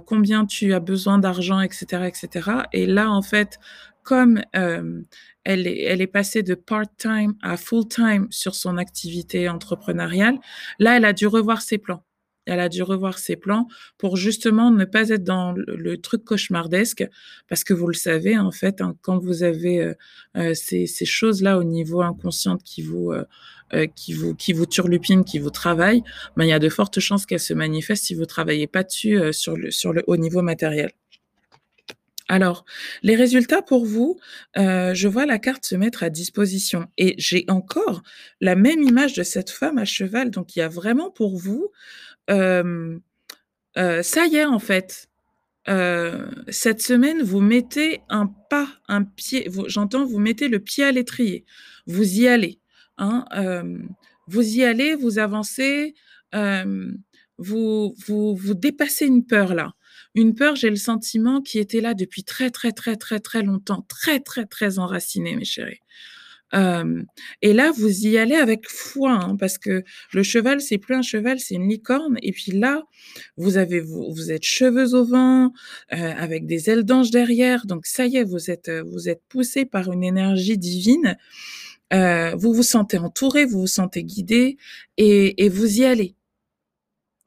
combien 0.04 0.46
tu 0.46 0.72
as 0.72 0.80
besoin 0.80 1.18
d'argent, 1.18 1.60
etc., 1.60 2.08
etc. 2.08 2.50
Et 2.72 2.86
là, 2.86 3.10
en 3.10 3.22
fait, 3.22 3.58
comme 4.06 4.40
euh, 4.54 5.02
elle, 5.42 5.66
est, 5.66 6.06
passée 6.06 6.44
de 6.44 6.54
part-time 6.54 7.34
à 7.42 7.56
full-time 7.56 8.28
sur 8.30 8.54
son 8.54 8.78
activité 8.78 9.48
entrepreneuriale, 9.48 10.38
là, 10.78 10.96
elle 10.96 11.04
a 11.04 11.12
dû 11.12 11.26
revoir 11.26 11.60
ses 11.60 11.78
plans 11.78 12.06
elle 12.46 12.60
a 12.60 12.68
dû 12.68 12.82
revoir 12.82 13.18
ses 13.18 13.36
plans 13.36 13.66
pour 13.98 14.16
justement 14.16 14.70
ne 14.70 14.84
pas 14.84 15.10
être 15.10 15.24
dans 15.24 15.52
le, 15.52 15.96
truc 15.96 16.24
cauchemardesque, 16.24 17.04
parce 17.48 17.64
que 17.64 17.74
vous 17.74 17.88
le 17.88 17.94
savez, 17.94 18.38
en 18.38 18.52
fait, 18.52 18.80
hein, 18.80 18.96
quand 19.02 19.18
vous 19.18 19.42
avez 19.42 19.80
euh, 19.82 19.94
euh, 20.36 20.54
ces, 20.54 20.86
choses-là 20.86 21.58
au 21.58 21.64
niveau 21.64 22.02
inconscient 22.02 22.56
qui 22.58 22.82
vous, 22.82 23.12
euh, 23.12 23.86
qui 23.96 24.12
vous, 24.12 24.34
qui 24.34 24.52
vous 24.52 24.66
turlupinent, 24.66 25.24
qui 25.24 25.38
vous 25.38 25.50
travaillent, 25.50 26.04
ben, 26.36 26.44
il 26.44 26.48
y 26.48 26.52
a 26.52 26.58
de 26.60 26.68
fortes 26.68 27.00
chances 27.00 27.26
qu'elles 27.26 27.40
se 27.40 27.54
manifestent 27.54 28.04
si 28.04 28.14
vous 28.14 28.26
travaillez 28.26 28.68
pas 28.68 28.84
dessus 28.84 29.18
le, 29.18 29.32
sur 29.32 29.92
le, 29.92 30.04
au 30.06 30.16
niveau 30.16 30.42
matériel. 30.42 30.92
Alors, 32.28 32.64
les 33.02 33.14
résultats 33.14 33.62
pour 33.62 33.86
vous, 33.86 34.18
heu, 34.58 34.92
je 34.94 35.08
vois 35.08 35.26
la 35.26 35.38
carte 35.38 35.64
se 35.66 35.76
mettre 35.76 36.02
à 36.02 36.10
disposition 36.10 36.86
et 36.98 37.14
j'ai 37.18 37.44
encore 37.48 38.02
la 38.40 38.56
même 38.56 38.82
image 38.82 39.12
de 39.14 39.22
cette 39.22 39.50
femme 39.50 39.78
à 39.78 39.84
cheval, 39.84 40.30
donc 40.30 40.56
il 40.56 40.58
y 40.58 40.62
a 40.62 40.68
vraiment 40.68 41.10
pour 41.10 41.36
vous, 41.38 41.70
hem, 42.28 43.00
heu, 43.78 44.02
ça 44.02 44.26
y 44.26 44.36
est 44.36 44.46
en 44.46 44.60
fait, 44.60 45.08
cette 46.48 46.82
semaine 46.82 47.22
vous 47.22 47.40
mettez 47.40 48.00
un 48.08 48.26
pas, 48.50 48.68
un 48.88 49.04
pied, 49.04 49.48
j'entends 49.68 50.04
vous 50.06 50.18
mettez 50.20 50.48
le 50.48 50.60
pied 50.60 50.84
à 50.84 50.92
l'étrier. 50.92 51.44
Vous 51.86 52.20
y 52.20 52.28
allez, 52.28 52.60
hein, 52.98 53.24
vous 54.28 54.42
y 54.58 54.64
allez, 54.64 54.94
vous 54.96 55.18
avancez, 55.18 55.94
vous 57.38 57.94
vous 57.98 58.54
dépassez 58.54 59.06
une 59.06 59.26
peur 59.26 59.54
là. 59.54 59.74
Une 60.16 60.34
peur, 60.34 60.56
j'ai 60.56 60.70
le 60.70 60.76
sentiment, 60.76 61.42
qui 61.42 61.58
était 61.60 61.80
là 61.80 61.94
depuis 61.94 62.24
très, 62.24 62.50
très, 62.50 62.72
très, 62.72 62.96
très, 62.96 63.20
très 63.20 63.42
longtemps, 63.44 63.86
très, 63.88 64.18
très, 64.20 64.46
très 64.46 64.78
enracinée, 64.80 65.36
mes 65.36 65.44
chéris. 65.44 65.80
Et 67.42 67.52
là, 67.52 67.70
vous 67.72 68.06
y 68.06 68.18
allez 68.18 68.34
avec 68.34 68.68
foi, 68.68 69.12
hein, 69.12 69.36
parce 69.36 69.58
que 69.58 69.84
le 70.12 70.22
cheval, 70.22 70.60
c'est 70.60 70.78
plus 70.78 70.94
un 70.94 71.02
cheval, 71.02 71.38
c'est 71.40 71.54
une 71.54 71.68
licorne 71.68 72.16
et 72.22 72.32
puis 72.32 72.52
là, 72.52 72.82
vous 73.36 73.56
avez 73.56 73.80
vous 73.80 74.32
êtes 74.32 74.44
cheveux 74.44 74.94
au 74.94 75.04
vent, 75.04 75.46
heu, 75.92 75.96
avec 75.96 76.46
des 76.46 76.70
ailes 76.70 76.84
d'ange 76.84 77.10
derrière, 77.10 77.66
donc 77.66 77.86
ça 77.86 78.06
y 78.06 78.16
est, 78.16 78.24
vous 78.24 78.50
êtes, 78.50 78.70
vous 78.86 79.08
êtes 79.08 79.22
poussés 79.28 79.64
par 79.66 79.90
une 79.92 80.04
énergie 80.04 80.58
divine. 80.58 81.16
Heu, 81.94 82.32
vous 82.36 82.54
vous 82.54 82.62
sentez 82.64 82.98
entourés, 82.98 83.46
vous 83.46 83.60
vous 83.62 83.66
sentez 83.68 84.04
guidés 84.04 84.56
et 84.98 85.44
et 85.46 85.48
vous 85.50 85.80
y 85.80 85.84
allez. 85.84 86.16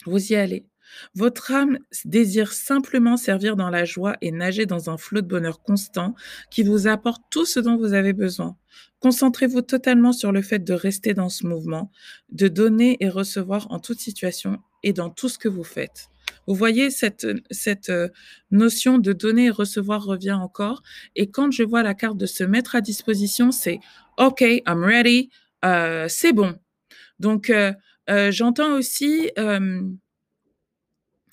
Vous 0.06 0.32
y 0.32 0.36
allez. 0.36 0.69
Votre 1.16 1.52
âme 1.52 1.80
désire 2.06 2.54
simplement 2.54 3.18
servir 3.18 3.56
dans 3.56 3.70
la 3.70 3.86
joie 3.86 4.16
et 4.22 4.32
nager 4.32 4.66
dans 4.66 4.90
un 4.90 4.98
flot 4.98 5.22
de 5.22 5.28
bonheur 5.28 5.62
constant 5.62 6.16
qui 6.52 6.64
vous 6.64 6.88
apporte 6.88 7.22
tout 7.30 7.46
ce 7.46 7.60
dont 7.60 7.78
vous 7.78 7.94
avez 7.94 8.14
besoin. 8.14 8.56
Concentrez-vous 9.00 9.62
totalement 9.62 10.14
sur 10.14 10.32
le 10.32 10.42
fait 10.42 10.60
de 10.60 10.74
rester 10.74 11.14
dans 11.14 11.30
ce 11.30 11.46
mouvement, 11.46 11.92
de 12.32 12.48
donner 12.48 12.98
et 13.00 13.10
recevoir 13.10 13.68
en 13.72 13.80
toute 13.80 14.00
situation 14.00 14.58
et 14.84 14.94
dans 14.94 15.10
tout 15.10 15.30
ce 15.30 15.38
que 15.38 15.48
vous 15.50 15.64
faites. 15.64 16.10
Vous 16.48 16.56
voyez 16.56 16.90
cette, 16.90 17.28
cette, 17.52 17.90
heu, 17.90 18.12
notion 18.52 18.98
de 18.98 19.14
donner 19.14 19.46
et 19.46 19.50
recevoir 19.52 20.04
revient 20.04 20.34
encore 20.34 20.82
et 21.16 21.30
quand 21.30 21.52
je 21.52 21.64
vois 21.64 21.84
la 21.84 21.94
carte 21.94 22.18
de 22.18 22.26
se 22.26 22.44
mettre 22.44 22.76
à 22.76 22.82
disposition, 22.82 23.52
c'est: 23.52 23.80
«OK, 24.18 24.42
I'm 24.42 24.84
ready, 24.84 25.30
heu, 25.66 26.06
c'est 26.10 26.34
bon». 26.34 26.56
Donc 27.20 27.50
heu, 27.50 27.74
j'entends 28.32 28.74
aussi, 28.74 29.32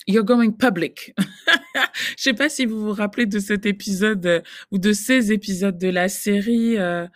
You're 0.07 0.23
going 0.23 0.51
public. 0.53 1.13
Je 2.17 2.23
sais 2.23 2.33
pas 2.33 2.47
si 2.49 2.65
vous 2.65 2.79
vous 2.79 2.93
rappelez 2.93 3.25
de 3.25 3.39
cet 3.39 3.65
épisode, 3.65 4.25
heu, 4.25 4.41
ou 4.71 4.77
de 4.77 4.93
ces 4.93 5.33
épisodes 5.33 5.77
de 5.77 5.89
la 5.89 6.07
série, 6.07 6.77
heu, 6.77 7.07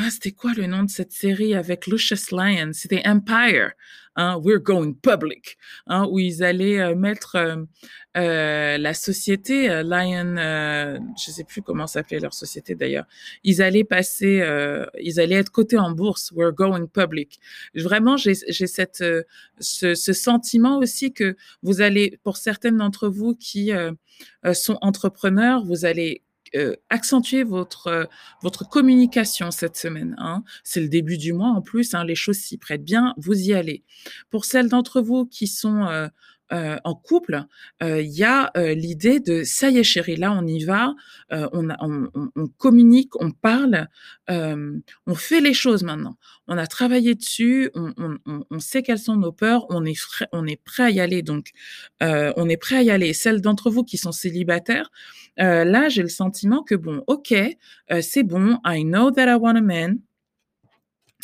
ah, 0.00 0.10
c'était 0.10 0.30
quoi 0.32 0.52
le 0.54 0.66
nom 0.66 0.84
de 0.84 0.90
cette 0.90 1.12
série 1.12 1.54
avec 1.54 1.88
Lucious 1.88 2.30
Lyon? 2.30 2.70
C'était 2.72 3.02
Empire, 3.04 3.72
hein, 4.14 4.40
We're 4.44 4.60
going 4.60 4.92
public, 4.94 5.58
hein, 5.88 6.06
où 6.08 6.20
ils 6.20 6.44
allaient, 6.44 6.78
heu, 6.78 6.94
mettre, 6.94 7.34
hem, 7.34 7.66
heu, 8.16 8.76
la 8.78 8.94
société, 8.94 9.66
Lion, 9.82 10.36
je 11.16 11.30
sais 11.32 11.42
plus 11.42 11.62
comment 11.62 11.88
s'appelait 11.88 12.20
leur 12.20 12.32
société 12.32 12.76
d'ailleurs. 12.76 13.06
Ils 13.42 13.60
allaient 13.60 13.82
passer, 13.82 14.40
ils 15.00 15.18
allaient 15.20 15.36
être 15.36 15.50
cotés 15.50 15.78
en 15.78 15.90
bourse, 15.90 16.30
We're 16.32 16.52
going 16.52 16.86
public. 16.86 17.40
Vraiment, 17.74 18.16
j'ai 18.16 18.34
cette, 18.34 19.04
ce 19.58 19.94
ce 19.94 20.12
sentiment 20.12 20.78
aussi 20.78 21.12
que 21.12 21.36
vous 21.62 21.80
allez 21.80 22.18
pour 22.22 22.36
certaines 22.36 22.76
d'entre 22.76 23.08
vous 23.08 23.34
qui, 23.34 23.72
sont 24.52 24.78
entrepreneurs, 24.80 25.64
vous 25.64 25.84
allez, 25.84 26.22
heu, 26.56 26.76
accentuer 26.90 27.42
votre, 27.44 27.88
heu, 27.88 28.06
votre 28.42 28.68
communication 28.68 29.50
cette 29.50 29.76
semaine, 29.76 30.14
hein. 30.18 30.42
C'est 30.64 30.80
le 30.80 30.88
début 30.88 31.18
du 31.18 31.32
mois 31.32 31.50
en 31.50 31.62
plus, 31.62 31.94
hein, 31.94 32.04
les 32.04 32.14
choses 32.16 32.36
s'y 32.38 32.58
prêtent 32.58 32.84
bien, 32.84 33.14
vous 33.18 33.34
y 33.40 33.54
allez. 33.54 33.84
Pour 34.30 34.44
celles 34.44 34.68
d'entre 34.68 35.00
vous 35.00 35.26
qui 35.26 35.46
sont, 35.46 35.86
heu 35.90 36.08
heu, 36.50 36.78
en 36.84 36.94
couple, 36.94 37.44
il 37.82 38.06
y 38.06 38.24
a, 38.24 38.50
l'idée 38.56 39.20
de: 39.20 39.44
«Ça 39.44 39.68
y 39.68 39.76
est 39.78 39.84
chérie, 39.84 40.16
là 40.16 40.32
on 40.32 40.46
y 40.46 40.64
va, 40.64 40.94
on 41.30 41.68
communique, 42.56 43.12
on 43.20 43.32
parle, 43.32 43.86
on 44.28 45.14
fait 45.14 45.40
les 45.42 45.52
choses 45.54 45.82
maintenant. 45.84 46.16
On 46.46 46.56
a 46.56 46.66
travaillé 46.66 47.14
dessus, 47.14 47.70
on 47.74 48.58
sait 48.60 48.82
quelles 48.82 48.98
sont 48.98 49.16
nos 49.16 49.32
peurs, 49.32 49.66
on 49.70 49.84
est 49.84 49.94
on 50.32 50.46
est 50.46 50.56
prêt 50.62 50.84
à 50.84 50.90
y 50.90 51.00
aller 51.00 51.20
donc 51.22 51.50
on 52.00 52.48
est 52.48 52.56
prêt 52.56 52.76
à 52.78 52.82
y 52.82 52.90
aller». 52.90 53.12
Celles 53.12 53.42
d'entre 53.42 53.70
vous 53.70 53.84
qui 53.84 53.98
sont 53.98 54.12
célibataires, 54.12 54.90
heu, 55.40 55.64
là, 55.64 55.88
j'ai 55.88 56.02
le 56.02 56.08
sentiment 56.08 56.62
que 56.62 56.74
bon, 56.74 57.02
OK, 57.06 57.32
heu, 57.32 58.02
c'est 58.02 58.22
bon, 58.24 58.58
I 58.64 58.82
know 58.84 59.10
that 59.10 59.28
I 59.32 59.36
want 59.36 59.56
a 59.56 59.60
man. 59.60 59.98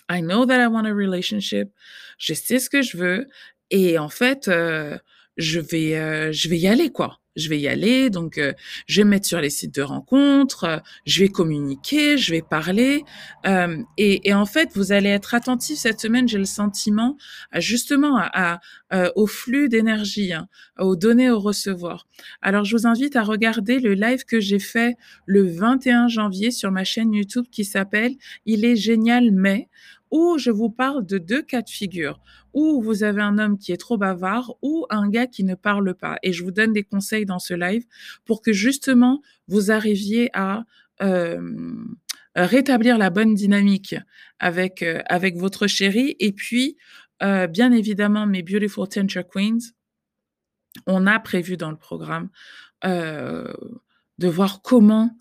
I 0.09 0.21
know 0.21 0.45
that 0.47 0.61
I 0.61 0.67
want 0.69 0.87
a 0.87 0.95
relationship. 0.95 1.73
Je 2.19 2.35
sais 2.35 2.59
ce 2.59 2.69
que 2.71 2.83
je 2.83 2.97
veux 2.97 3.27
et 3.71 3.99
en 3.99 4.09
fait, 4.09 4.49
heu, 4.49 4.99
je 5.37 5.61
vais, 5.61 5.97
heu, 5.99 6.33
je 6.33 6.49
vais 6.49 6.59
y 6.59 6.69
aller, 6.69 6.91
quoi. 6.91 7.19
Je 7.37 7.49
vais 7.49 7.59
y 7.59 7.67
aller 7.69 8.11
donc 8.11 8.39
heu, 8.39 8.55
je 8.87 9.01
vais 9.01 9.05
me 9.05 9.11
mettre 9.11 9.27
sur 9.27 9.41
les 9.41 9.51
sites 9.51 9.75
de 9.75 9.83
rencontres, 9.83 10.65
heu, 10.67 10.81
je 11.07 11.21
vais 11.23 11.29
communiquer, 11.29 12.17
je 12.17 12.33
vais 12.33 12.43
parler, 12.43 13.05
hem 13.45 13.85
et 13.99 14.29
et 14.29 14.35
en 14.35 14.47
fait, 14.47 14.71
vous 14.75 14.93
allez 14.93 15.09
être 15.11 15.35
attentifs 15.35 15.79
cette 15.79 16.01
semaine, 16.01 16.29
j'ai 16.29 16.39
le 16.39 16.45
sentiment, 16.45 17.17
justement 17.57 18.17
à 18.19 18.31
à, 18.35 18.61
heu, 19.07 19.13
au 19.17 19.27
flux 19.27 19.69
d'énergie, 19.69 20.33
hein, 20.33 20.49
au 20.79 20.97
donner, 20.97 21.31
au 21.31 21.41
recevoir. 21.41 22.07
Alors 22.43 22.65
je 22.65 22.77
vous 22.77 22.87
invite 22.87 23.17
à 23.17 23.23
regarder 23.25 23.81
le 23.81 23.95
live 23.95 24.25
que 24.25 24.39
j'ai 24.41 24.59
fait 24.61 24.97
le 25.27 25.43
21 25.47 26.09
janvier 26.09 26.51
sur 26.53 26.71
ma 26.71 26.85
chaîne 26.85 27.13
YouTube 27.13 27.47
qui 27.51 27.65
s'appelle 27.65 28.15
«Il 28.47 28.65
est 28.65 28.77
génial 28.77 29.31
mais», 29.33 29.69
où 30.11 30.39
je 30.39 30.51
vous 30.51 30.71
parle 30.71 31.07
de 31.07 31.19
2 31.19 31.43
cas 31.43 31.63
de 31.63 31.71
figure, 31.71 32.21
où 32.55 32.83
vous 32.83 33.03
avez 33.05 33.23
un 33.23 33.39
homme 33.39 33.59
qui 33.59 33.73
est 33.73 33.77
trop 33.77 33.97
bavard 33.99 34.55
ou 34.63 34.87
un 34.91 35.09
gars 35.09 35.27
qui 35.27 35.45
ne 35.45 35.55
parle 35.55 35.95
pas. 35.95 36.19
Et 36.23 36.33
je 36.33 36.45
vous 36.45 36.53
donne 36.53 36.73
des 36.73 36.85
conseils 36.85 37.27
dans 37.27 37.39
ce 37.41 37.55
live 37.55 37.85
pour 38.25 38.43
que 38.43 38.53
justement 38.53 39.21
vous 39.49 39.71
arriviez 39.73 40.31
à, 40.35 40.65
hem, 41.01 41.97
rétablir 42.37 42.99
la 42.99 43.11
bonne 43.11 43.35
dynamique 43.35 43.97
avec, 44.41 44.83
heu, 44.83 45.03
avec 45.07 45.37
votre 45.37 45.67
chéri 45.67 46.17
et 46.21 46.33
puis, 46.33 46.77
bien 47.21 47.73
évidemment 47.73 48.27
mes 48.27 48.43
beautiful 48.43 48.87
Tantra 48.89 49.23
Queens 49.23 49.73
on 50.87 51.07
a 51.07 51.19
prévu 51.21 51.57
dans 51.57 51.71
le 51.71 51.77
programme, 51.77 52.29
de 52.83 54.29
voir 54.29 54.63
comment, 54.63 55.17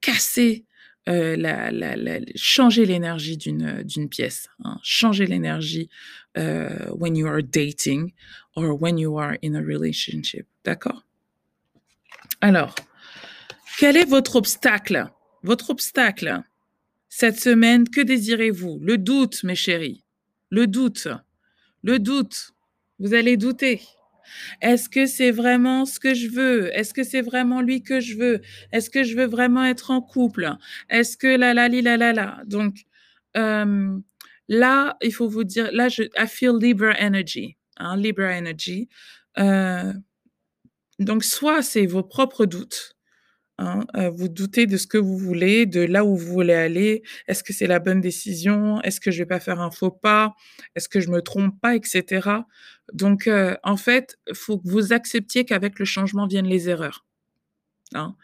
casser, 0.00 0.66
la 1.08 2.20
changer 2.34 2.84
l'énergie 2.84 3.36
d'une, 3.36 3.82
d'une 3.82 4.08
pièce, 4.08 4.48
hein. 4.64 4.78
Changer 4.82 5.26
l'énergie, 5.26 5.88
heu, 6.36 6.68
when 6.92 7.16
you 7.16 7.26
are 7.26 7.42
dating 7.42 8.12
or 8.54 8.80
when 8.80 8.98
you 8.98 9.18
are 9.18 9.36
in 9.42 9.54
a 9.54 9.60
relationship, 9.60 10.46
d'accord? 10.64 11.04
Alors, 12.40 12.74
quel 13.78 13.96
est 13.96 14.08
votre 14.08 14.36
obstacle? 14.36 15.08
Votre 15.42 15.70
obstacle 15.70 16.42
cette 17.08 17.40
semaine, 17.40 17.88
que 17.88 18.00
désirez-vous? 18.00 18.78
Le 18.82 18.98
doute, 18.98 19.42
mes 19.42 19.54
chéris, 19.54 20.04
le 20.50 20.66
doute, 20.66 21.08
le 21.82 21.98
doute. 21.98 22.52
Vous 22.98 23.14
allez 23.14 23.36
douter. 23.36 23.80
Est-ce 24.62 24.88
que 24.88 25.06
c'est 25.06 25.30
vraiment 25.30 25.84
ce 25.86 26.00
que 26.00 26.14
je 26.14 26.28
veux? 26.28 26.70
Est-ce 26.76 26.94
que 26.94 27.04
c'est 27.04 27.22
vraiment 27.22 27.60
lui 27.62 27.82
que 27.82 28.00
je 28.00 28.16
veux? 28.16 28.40
Est-ce 28.72 28.90
que 28.90 29.02
je 29.04 29.16
veux 29.16 29.26
vraiment 29.26 29.64
être 29.64 29.90
en 29.90 30.00
couple? 30.02 30.50
Est-ce 30.90 31.16
que 31.16 31.28
la 31.36 31.54
la 31.54 31.68
li 31.68 31.82
la 31.82 31.96
la 31.96 32.12
la? 32.12 32.42
Donc, 32.46 32.76
là, 33.34 34.96
il 35.02 35.12
faut 35.12 35.28
vous 35.28 35.44
dire 35.44 35.70
là, 35.72 35.88
je 35.88 36.04
I 36.18 36.26
feel 36.26 36.52
Libra 36.60 36.94
energy, 37.00 37.56
hein, 37.78 37.96
Libra 37.96 38.30
energy. 38.36 38.88
Heu, 39.38 39.92
donc 40.98 41.24
soit 41.24 41.62
c'est 41.62 41.86
vos 41.86 42.02
propres 42.02 42.46
doutes, 42.46 42.96
hein, 43.58 43.80
heu, 43.96 44.08
vous 44.08 44.28
doutez 44.28 44.66
de 44.66 44.76
ce 44.76 44.86
que 44.86 44.98
vous 44.98 45.16
voulez, 45.18 45.66
de 45.66 45.80
là 45.80 46.04
où 46.04 46.16
vous 46.16 46.32
voulez 46.32 46.54
aller. 46.54 47.02
Est-ce 47.26 47.42
que 47.44 47.52
c'est 47.52 47.66
la 47.66 47.78
bonne 47.78 48.00
décision? 48.00 48.80
Est-ce 48.82 49.00
que 49.00 49.10
je 49.10 49.18
vais 49.18 49.26
pas 49.26 49.40
faire 49.40 49.60
un 49.60 49.70
faux 49.70 49.90
pas? 49.90 50.34
Est-ce 50.74 50.88
que 50.88 51.00
je 51.00 51.10
me 51.10 51.22
trompe 51.22 51.60
pas? 51.60 51.76
Et 51.76 51.80
cetera? 51.84 52.46
Donc 52.92 53.26
heu, 53.28 53.56
en 53.62 53.76
fait, 53.76 54.18
faut 54.32 54.58
que 54.58 54.68
vous 54.68 54.92
acceptiez 54.92 55.44
qu'avec 55.44 55.78
le 55.78 55.84
changement 55.84 56.26
viennent 56.26 56.46
les 56.46 56.68
erreurs, 56.68 57.04
hein. 57.94 58.16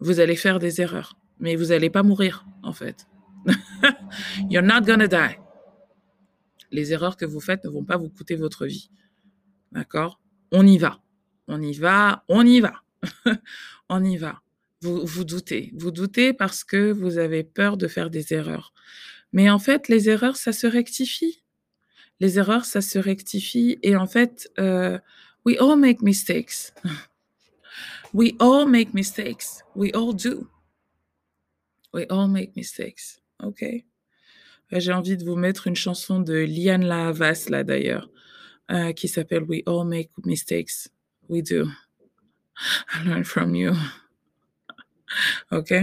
Vous 0.00 0.18
allez 0.18 0.34
faire 0.36 0.58
des 0.58 0.80
erreurs, 0.80 1.16
mais 1.38 1.54
vous 1.54 1.70
allez 1.70 1.88
pas 1.88 2.02
mourir, 2.02 2.44
en 2.64 2.72
fait. 2.72 3.06
You're 4.50 4.64
not 4.64 4.80
gonna 4.82 5.06
die. 5.06 5.38
Les 6.72 6.92
erreurs 6.92 7.16
que 7.16 7.24
vous 7.24 7.40
faites 7.40 7.64
ne 7.64 7.70
vont 7.70 7.84
pas 7.84 7.96
vous 7.96 8.08
coûter 8.08 8.34
votre 8.34 8.66
vie, 8.66 8.90
d'accord? 9.72 10.20
On 10.50 10.66
y 10.66 10.76
va, 10.78 11.00
on 11.46 11.62
y 11.62 11.72
va, 11.72 12.24
on 12.28 12.44
y 12.44 12.60
va, 12.60 12.82
on 13.88 14.02
y 14.02 14.16
va. 14.16 14.40
Vous 14.82 15.24
doutez, 15.24 15.72
vous 15.76 15.92
doutez 15.92 16.32
parce 16.32 16.64
que 16.64 16.90
vous 16.90 17.18
avez 17.18 17.44
peur 17.44 17.76
de 17.76 17.86
faire 17.86 18.10
des 18.10 18.34
erreurs. 18.34 18.72
Mais 19.32 19.48
en 19.48 19.60
fait, 19.60 19.88
les 19.88 20.08
erreurs, 20.08 20.36
ça 20.36 20.52
se 20.52 20.66
rectifie. 20.66 21.44
Les 22.18 22.38
erreurs, 22.38 22.64
ça 22.64 22.80
se 22.80 22.98
rectifie 22.98 23.78
et 23.82 23.96
en 23.96 24.06
fait, 24.06 24.50
heu, 24.58 24.98
we 25.44 25.56
all 25.60 25.76
make 25.78 26.02
mistakes. 26.02 26.72
We 28.14 28.34
all 28.40 28.66
make 28.66 28.92
mistakes. 28.92 29.62
We 29.74 29.90
all 29.94 30.12
do. 30.12 30.46
We 31.94 32.04
all 32.10 32.28
make 32.28 32.54
mistakes. 32.56 33.22
OK? 33.42 33.64
J'ai 34.70 34.92
envie 34.92 35.16
de 35.16 35.24
vous 35.24 35.36
mettre 35.36 35.66
une 35.66 35.76
chanson 35.76 36.20
de 36.20 36.34
Liane 36.34 36.84
Lahavas, 36.84 37.46
là 37.48 37.62
d'ailleurs, 37.62 38.08
euh, 38.70 38.92
qui 38.92 39.08
s'appelle 39.08 39.42
We 39.44 39.62
All 39.66 39.86
Make 39.86 40.10
Mistakes. 40.24 40.88
We 41.28 41.42
do. 41.42 41.66
I 42.94 43.04
learn 43.06 43.24
from 43.24 43.54
you. 43.54 43.72
OK? 45.50 45.74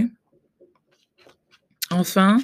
Enfin, 1.91 2.37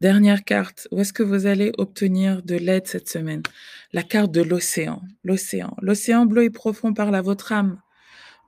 dernière 0.00 0.44
carte. 0.44 0.88
Où 0.90 1.00
est-ce 1.00 1.12
que 1.12 1.22
vous 1.22 1.46
allez 1.46 1.72
obtenir 1.78 2.42
de 2.42 2.56
l'aide 2.56 2.86
cette 2.86 3.08
semaine? 3.08 3.42
La 3.92 4.02
carte 4.02 4.30
de 4.30 4.42
l'océan. 4.42 5.02
L'océan. 5.24 5.76
L'océan 5.82 6.26
bleu 6.26 6.44
et 6.44 6.50
profond 6.50 6.92
parle 6.94 7.14
à 7.14 7.22
votre 7.22 7.52
âme 7.52 7.80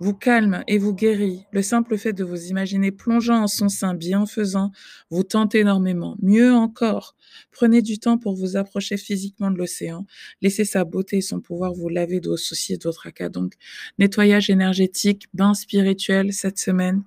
vous 0.00 0.14
calme 0.14 0.62
et 0.68 0.78
vous 0.78 0.94
guérit. 0.94 1.44
Le 1.52 1.62
simple 1.62 1.99
fait 1.99 2.12
de 2.12 2.25
vous 2.25 2.47
imaginer 2.47 2.92
plongeant 2.92 3.42
en 3.42 3.47
son 3.47 3.68
sein 3.68 3.94
bienfaisant 3.94 4.70
vous 5.11 5.25
tente 5.25 5.54
énormément. 5.54 6.16
Mieux 6.23 6.52
encore, 6.52 7.16
prenez 7.50 7.82
du 7.82 7.99
temps 7.99 8.18
pour 8.18 8.35
vous 8.35 8.56
approcher 8.56 8.97
physiquement 8.97 9.50
de 9.50 9.58
l'océan. 9.58 10.06
Laissez 10.40 10.64
sa 10.64 10.85
beauté 10.85 11.18
et 11.18 11.23
son 11.23 11.40
pouvoir 11.40 11.73
vous 11.73 11.88
laver 11.88 12.20
de 12.20 12.28
vos 12.28 12.37
soucis 12.37 12.75
et 12.75 12.78
d'autres 12.78 13.11
cas. 13.11 13.28
Donc, 13.28 13.54
nettoyage 13.99 14.50
énergétique, 14.50 15.26
bain 15.35 15.54
spirituel 15.54 16.32
cette 16.32 16.58
semaine. 16.58 17.02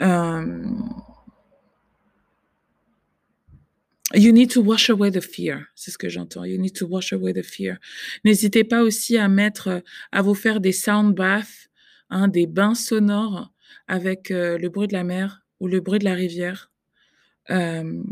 Euh, 0.00 0.64
You 4.12 4.32
need 4.32 4.50
to 4.50 4.60
wash 4.60 4.90
away 4.90 5.12
the 5.12 5.20
fear. 5.20 5.66
C'est 5.76 5.92
ce 5.92 5.98
que 5.98 6.08
j'entends. 6.08 6.44
You 6.44 6.58
need 6.58 6.74
to 6.74 6.86
wash 6.86 7.12
away 7.12 7.32
the 7.32 7.44
fear. 7.44 7.76
N'hésitez 8.24 8.64
pas 8.64 8.82
aussi 8.82 9.16
à 9.16 9.28
mettre, 9.28 9.84
à 10.10 10.20
vous 10.20 10.34
faire 10.34 10.60
des 10.60 10.72
sound 10.72 11.14
baths 11.14 11.70
Hein, 12.10 12.26
des 12.26 12.46
bains 12.48 12.74
sonores 12.74 13.52
avec 13.86 14.32
euh, 14.32 14.58
le 14.58 14.68
bruit 14.68 14.88
de 14.88 14.92
la 14.92 15.04
mer 15.04 15.44
ou 15.60 15.68
le 15.68 15.80
bruit 15.80 16.00
de 16.00 16.04
la 16.04 16.14
rivière. 16.14 16.72
Euh, 17.50 18.02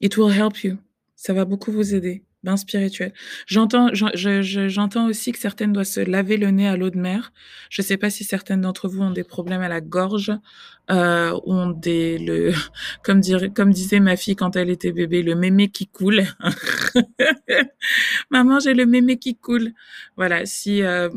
it 0.00 0.16
will 0.18 0.30
help 0.30 0.62
you. 0.62 0.76
Ça 1.16 1.32
va 1.32 1.46
beaucoup 1.46 1.72
vous 1.72 1.94
aider. 1.94 2.22
Bain 2.42 2.56
spirituel. 2.56 3.12
J'entends, 3.46 3.90
j'entends 3.92 5.06
aussi 5.06 5.32
que 5.32 5.38
certaines 5.38 5.74
doivent 5.74 5.84
se 5.84 6.00
laver 6.00 6.38
le 6.38 6.50
nez 6.50 6.66
à 6.66 6.76
l'eau 6.76 6.88
de 6.88 6.98
mer. 6.98 7.34
Je 7.68 7.82
ne 7.82 7.86
sais 7.86 7.98
pas 7.98 8.08
si 8.08 8.24
certaines 8.24 8.62
d'entre 8.62 8.88
vous 8.88 9.02
ont 9.02 9.10
des 9.10 9.24
problèmes 9.24 9.60
à 9.60 9.68
la 9.68 9.82
gorge, 9.82 10.32
euh, 10.90 11.38
ont 11.44 11.68
des, 11.68 12.16
le, 12.18 12.54
comme, 13.04 13.20
dirait, 13.20 13.50
comme 13.50 13.72
disait 13.72 14.00
ma 14.00 14.16
fille 14.16 14.36
quand 14.36 14.56
elle 14.56 14.70
était 14.70 14.92
bébé, 14.92 15.22
le 15.22 15.34
mémé 15.34 15.68
qui 15.68 15.86
coule. 15.86 16.22
Maman, 18.30 18.58
j'ai 18.58 18.72
le 18.72 18.86
mémé 18.86 19.18
qui 19.18 19.36
coule. 19.36 19.72
Voilà. 20.16 20.46
Si 20.46 20.82
euh, 20.82 21.10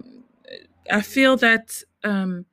I 0.89 1.01
feel 1.01 1.38
that 1.38 1.86
um, 2.03 2.44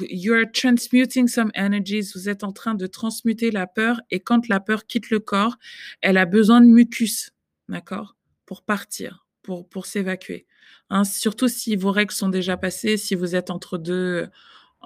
you're 0.00 0.44
transmuting 0.50 1.28
some 1.28 1.50
energies. 1.54 2.12
Vous 2.14 2.28
êtes 2.28 2.44
en 2.44 2.52
train 2.52 2.74
de 2.74 2.86
transmuter 2.86 3.50
la 3.50 3.66
peur 3.66 4.00
et 4.10 4.20
quand 4.20 4.48
la 4.48 4.60
peur 4.60 4.86
quitte 4.86 5.10
le 5.10 5.20
corps, 5.20 5.56
elle 6.00 6.18
a 6.18 6.26
besoin 6.26 6.60
de 6.60 6.66
mucus, 6.66 7.30
d'accord, 7.68 8.16
pour 8.46 8.62
partir, 8.62 9.26
pour 9.42 9.68
pour 9.68 9.86
s'évacuer. 9.86 10.46
Hein, 10.90 11.04
surtout 11.04 11.48
si 11.48 11.76
vos 11.76 11.90
règles 11.90 12.12
sont 12.12 12.28
déjà 12.28 12.56
passées, 12.56 12.96
si 12.96 13.14
vous 13.14 13.34
êtes 13.36 13.50
entre 13.50 13.78
deux, 13.78 14.28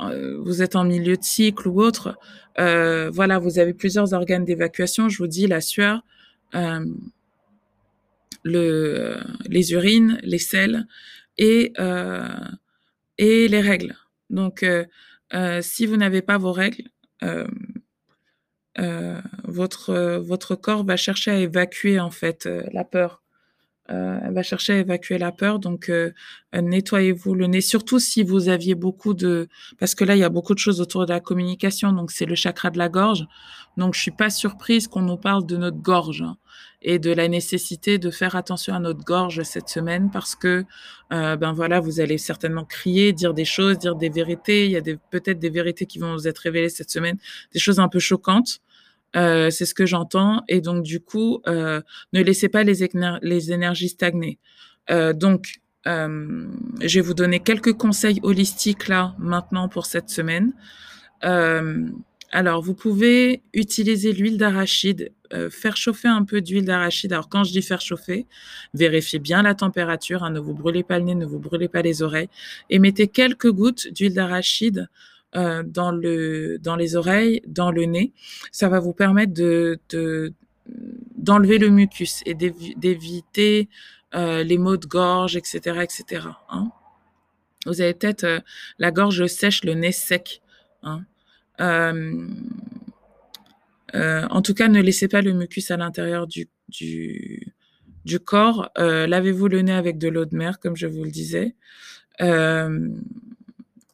euh, 0.01 0.39
vous 0.41 0.63
êtes 0.63 0.77
en 0.77 0.85
milieu 0.85 1.17
de 1.17 1.25
cycle 1.25 1.69
ou 1.69 1.81
autre. 1.83 2.17
Euh, 2.59 3.11
voilà, 3.11 3.39
vous 3.39 3.59
avez 3.59 3.75
plusieurs 3.75 4.13
organes 4.13 4.45
d'évacuation. 4.45 5.09
Je 5.09 5.19
vous 5.19 5.27
dis 5.27 5.47
la 5.47 5.61
sueur. 5.61 6.03
Euh, 6.55 6.85
le, 8.45 9.19
les 9.47 9.73
urines, 9.73 10.19
les 10.23 10.39
selles 10.39 10.87
et 11.37 11.73
et 13.19 13.49
les 13.49 13.61
règles. 13.61 13.97
Donc, 14.31 14.65
si 15.61 15.87
vous 15.87 15.97
n'avez 15.97 16.23
pas 16.23 16.39
vos 16.39 16.53
règles, 16.53 16.85
euh, 18.79 19.21
votre, 19.45 20.19
votre 20.19 20.55
corps 20.55 20.85
va 20.85 20.97
chercher 20.97 21.31
à 21.31 21.37
évacuer 21.37 22.01
en 22.01 22.11
fait 22.11 22.49
la 22.73 22.85
peur. 22.85 23.23
elle 23.89 24.33
va 24.33 24.43
chercher 24.43 24.75
à 24.75 24.79
évacuer 24.79 25.19
la 25.19 25.33
peur. 25.33 25.59
Donc, 25.59 25.91
nettoyez-vous 26.53 27.35
le 27.35 27.47
nez. 27.47 27.61
Surtout 27.61 27.99
si 27.99 28.23
vous 28.23 28.49
aviez 28.49 28.75
beaucoup 28.75 29.15
de... 29.15 29.49
Parce 29.79 29.95
que 29.95 30.05
là, 30.05 30.15
il 30.15 30.21
y 30.21 30.25
a 30.25 30.29
beaucoup 30.29 30.55
de 30.55 30.59
choses 30.59 30.81
autour 30.81 31.07
de 31.07 31.13
la 31.13 31.21
communication. 31.21 31.93
Donc, 31.93 32.11
c'est 32.11 32.27
le 32.27 32.35
chakra 32.35 32.71
de 32.71 32.79
la 32.79 32.89
gorge. 32.89 33.27
Donc, 33.77 33.95
je 33.95 34.01
suis 34.03 34.11
pas 34.11 34.31
surprise 34.31 34.89
qu'on 34.89 35.03
nous 35.03 35.17
parle 35.17 35.47
de 35.47 35.57
notre 35.57 35.79
gorge. 35.79 36.23
Hein 36.23 36.37
et 36.81 36.99
de 36.99 37.11
la 37.13 37.29
nécessité 37.29 37.99
de 37.99 38.11
faire 38.11 38.37
attention 38.37 38.75
à 38.75 38.79
notre 38.79 39.05
gorge 39.05 39.43
cette 39.43 39.69
semaine 39.69 40.11
parce 40.13 40.37
que 40.37 40.65
euh, 41.13 41.37
ben 41.37 41.53
voilà, 41.53 41.81
vous 41.81 42.01
allez 42.01 42.19
certainement 42.19 42.65
crier, 42.65 43.13
dire 43.13 43.35
des 43.35 43.45
choses, 43.45 43.79
dire 43.79 43.97
des 43.97 44.11
vérités. 44.11 44.67
Il 44.67 44.73
y 44.73 44.77
a 44.77 44.83
peut-être 45.11 45.39
des 45.39 45.51
vérités 45.51 45.87
qui 45.87 45.99
vont 45.99 46.13
vous 46.15 46.29
être 46.29 46.39
révélées 46.39 46.69
cette 46.69 46.91
semaine, 46.91 47.17
des 47.53 47.59
choses 47.59 47.81
un 47.81 47.89
peu 47.89 47.99
choquantes. 47.99 48.61
Euh, 49.17 49.51
c'est 49.51 49.67
ce 49.67 49.75
que 49.75 49.87
j'entends. 49.87 50.43
Et 50.49 50.61
donc 50.61 50.83
du 50.83 51.01
coup, 51.01 51.41
euh, 51.47 51.81
ne 52.13 52.23
laissez 52.23 52.49
pas 52.49 52.63
les, 52.63 52.83
énergies 52.83 53.89
stagner. 53.89 54.39
Euh, 54.91 55.13
donc 55.13 55.61
je 55.87 56.95
vais 56.95 57.01
vous 57.01 57.15
donner 57.15 57.41
quelques 57.41 57.73
conseils 57.73 58.21
holistiques 58.23 58.89
là 58.89 59.15
maintenant 59.19 59.71
pour 59.71 59.87
cette 59.87 60.11
semaine. 60.11 60.53
Alors, 62.31 62.61
vous 62.61 62.75
pouvez 62.75 63.41
utiliser 63.55 64.13
l'huile 64.13 64.37
d'arachide, 64.37 65.15
faire 65.49 65.79
chauffer 65.79 66.09
un 66.09 66.25
peu 66.25 66.43
d'huile 66.43 66.67
d'arachide. 66.67 67.15
Alors, 67.15 67.31
quand 67.31 67.43
je 67.43 67.53
dis 67.53 67.63
faire 67.63 67.81
chauffer, 67.81 68.27
vérifiez 68.75 69.19
bien 69.19 69.41
la 69.41 69.55
température, 69.55 70.25
hein, 70.25 70.31
ne 70.31 70.41
vous 70.41 70.53
brûlez 70.53 70.83
pas 70.83 70.99
le 70.99 71.07
nez, 71.07 71.15
ne 71.15 71.25
vous 71.25 71.39
brûlez 71.39 71.69
pas 71.69 71.81
les 71.81 72.03
oreilles, 72.03 72.29
et 72.69 72.79
mettez 72.79 73.09
quelques 73.09 73.51
gouttes 73.51 73.89
d'huile 73.95 74.13
d'arachide 74.13 74.91
euh, 75.37 75.63
dans 75.63 75.93
le 75.93 76.59
dans 76.59 76.77
les 76.77 76.97
oreilles, 76.97 77.43
dans 77.47 77.71
le 77.71 77.85
nez. 77.85 78.13
Ça 78.53 78.69
va 78.69 78.81
vous 78.81 78.95
permettre 78.95 79.33
de, 79.33 79.79
d'enlever 81.17 81.59
le 81.59 81.69
mucus 81.71 82.23
et 82.27 82.35
d'éviter 82.35 83.69
euh, 84.15 84.43
les 84.43 84.59
maux 84.59 84.77
de 84.77 84.87
gorge, 84.87 85.37
etc., 85.37 85.81
etc. 85.83 86.29
Hein. 86.51 86.71
Vous 87.67 87.81
avez 87.81 87.95
peut-être 87.95 88.43
la 88.79 88.91
gorge 88.91 89.27
sèche, 89.27 89.65
le 89.65 89.75
nez 89.75 89.93
sec. 89.93 90.41
Hein. 90.83 91.05
Euh, 91.61 92.27
euh, 93.95 94.27
en 94.31 94.43
tout 94.43 94.55
cas, 94.55 94.69
ne 94.69 94.81
laissez 94.81 95.09
pas 95.09 95.23
le 95.23 95.33
mucus 95.33 95.71
à 95.71 95.77
l'intérieur 95.77 96.27
du, 96.27 96.49
du, 96.69 98.21
corps. 98.25 98.71
Euh, 98.79 99.07
lavez-vous 99.07 99.49
le 99.49 99.63
nez 99.63 99.73
avec 99.73 99.99
de 99.99 100.09
l'eau 100.09 100.25
de 100.25 100.37
mer, 100.37 100.61
comme 100.61 100.77
je 100.77 100.87
vous 100.87 101.05
le 101.05 101.11
disais. 101.11 101.55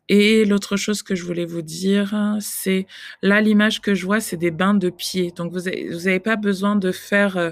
Et 0.08 0.44
l'autre 0.44 0.76
chose 0.76 1.02
que 1.02 1.14
je 1.14 1.24
voulais 1.24 1.46
vous 1.46 1.62
dire, 1.62 2.36
c'est 2.40 2.86
là 3.22 3.40
l'image 3.40 3.80
que 3.80 3.94
je 3.94 4.04
vois, 4.04 4.20
c'est 4.20 4.36
des 4.36 4.50
bains 4.50 4.74
de 4.74 4.90
pieds. 4.90 5.32
Donc 5.34 5.52
vous 5.52 5.62
n'avez 5.62 6.20
pas 6.20 6.36
besoin 6.36 6.76
de 6.76 6.92
faire 6.92 7.36
euh, 7.38 7.50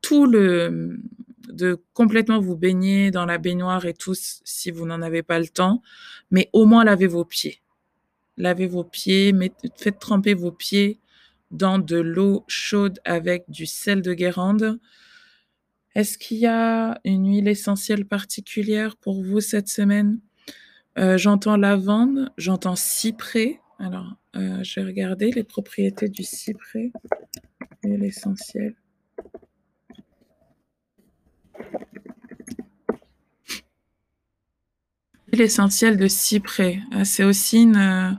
tout 0.00 0.26
le, 0.26 0.98
de 1.48 1.78
complètement 1.92 2.40
vous 2.40 2.56
baigner 2.56 3.10
dans 3.10 3.26
la 3.26 3.38
baignoire 3.38 3.84
et 3.84 3.94
tout 3.94 4.14
si 4.16 4.70
vous 4.70 4.86
n'en 4.86 5.02
avez 5.02 5.22
pas 5.22 5.38
le 5.38 5.48
temps, 5.48 5.82
mais 6.30 6.48
au 6.52 6.64
moins 6.66 6.84
lavez 6.84 7.06
vos 7.06 7.24
pieds 7.24 7.62
lavez 8.36 8.66
vos 8.66 8.84
pieds, 8.84 9.34
faites 9.76 9.98
tremper 9.98 10.34
vos 10.34 10.52
pieds 10.52 10.98
dans 11.50 11.78
de 11.78 11.96
l'eau 11.96 12.44
chaude 12.48 12.98
avec 13.04 13.44
du 13.48 13.66
sel 13.66 14.02
de 14.02 14.14
Guérande. 14.14 14.78
Est-ce 15.94 16.16
qu'il 16.16 16.38
y 16.38 16.46
a 16.46 16.98
une 17.04 17.28
huile 17.28 17.48
essentielle 17.48 18.06
particulière 18.06 18.96
pour 18.96 19.22
vous 19.22 19.40
cette 19.40 19.68
semaine? 19.68 20.18
Euh, 20.98 21.16
J'entends 21.16 21.56
lavande, 21.56 22.30
j'entends 22.36 22.76
cyprès. 22.76 23.60
Alors, 23.78 24.16
euh, 24.36 24.62
je 24.62 24.80
vais 24.80 24.86
regarder 24.86 25.30
les 25.30 25.42
propriétés 25.42 26.08
du 26.08 26.22
cyprès. 26.22 26.92
Huile 27.82 28.04
essentielle. 28.04 28.76
L'essentiel 35.32 35.96
de 35.96 36.08
cyprès, 36.08 36.80
euh, 36.94 37.04
c'est 37.04 37.24
aussi 37.24 37.62
une, 37.62 38.18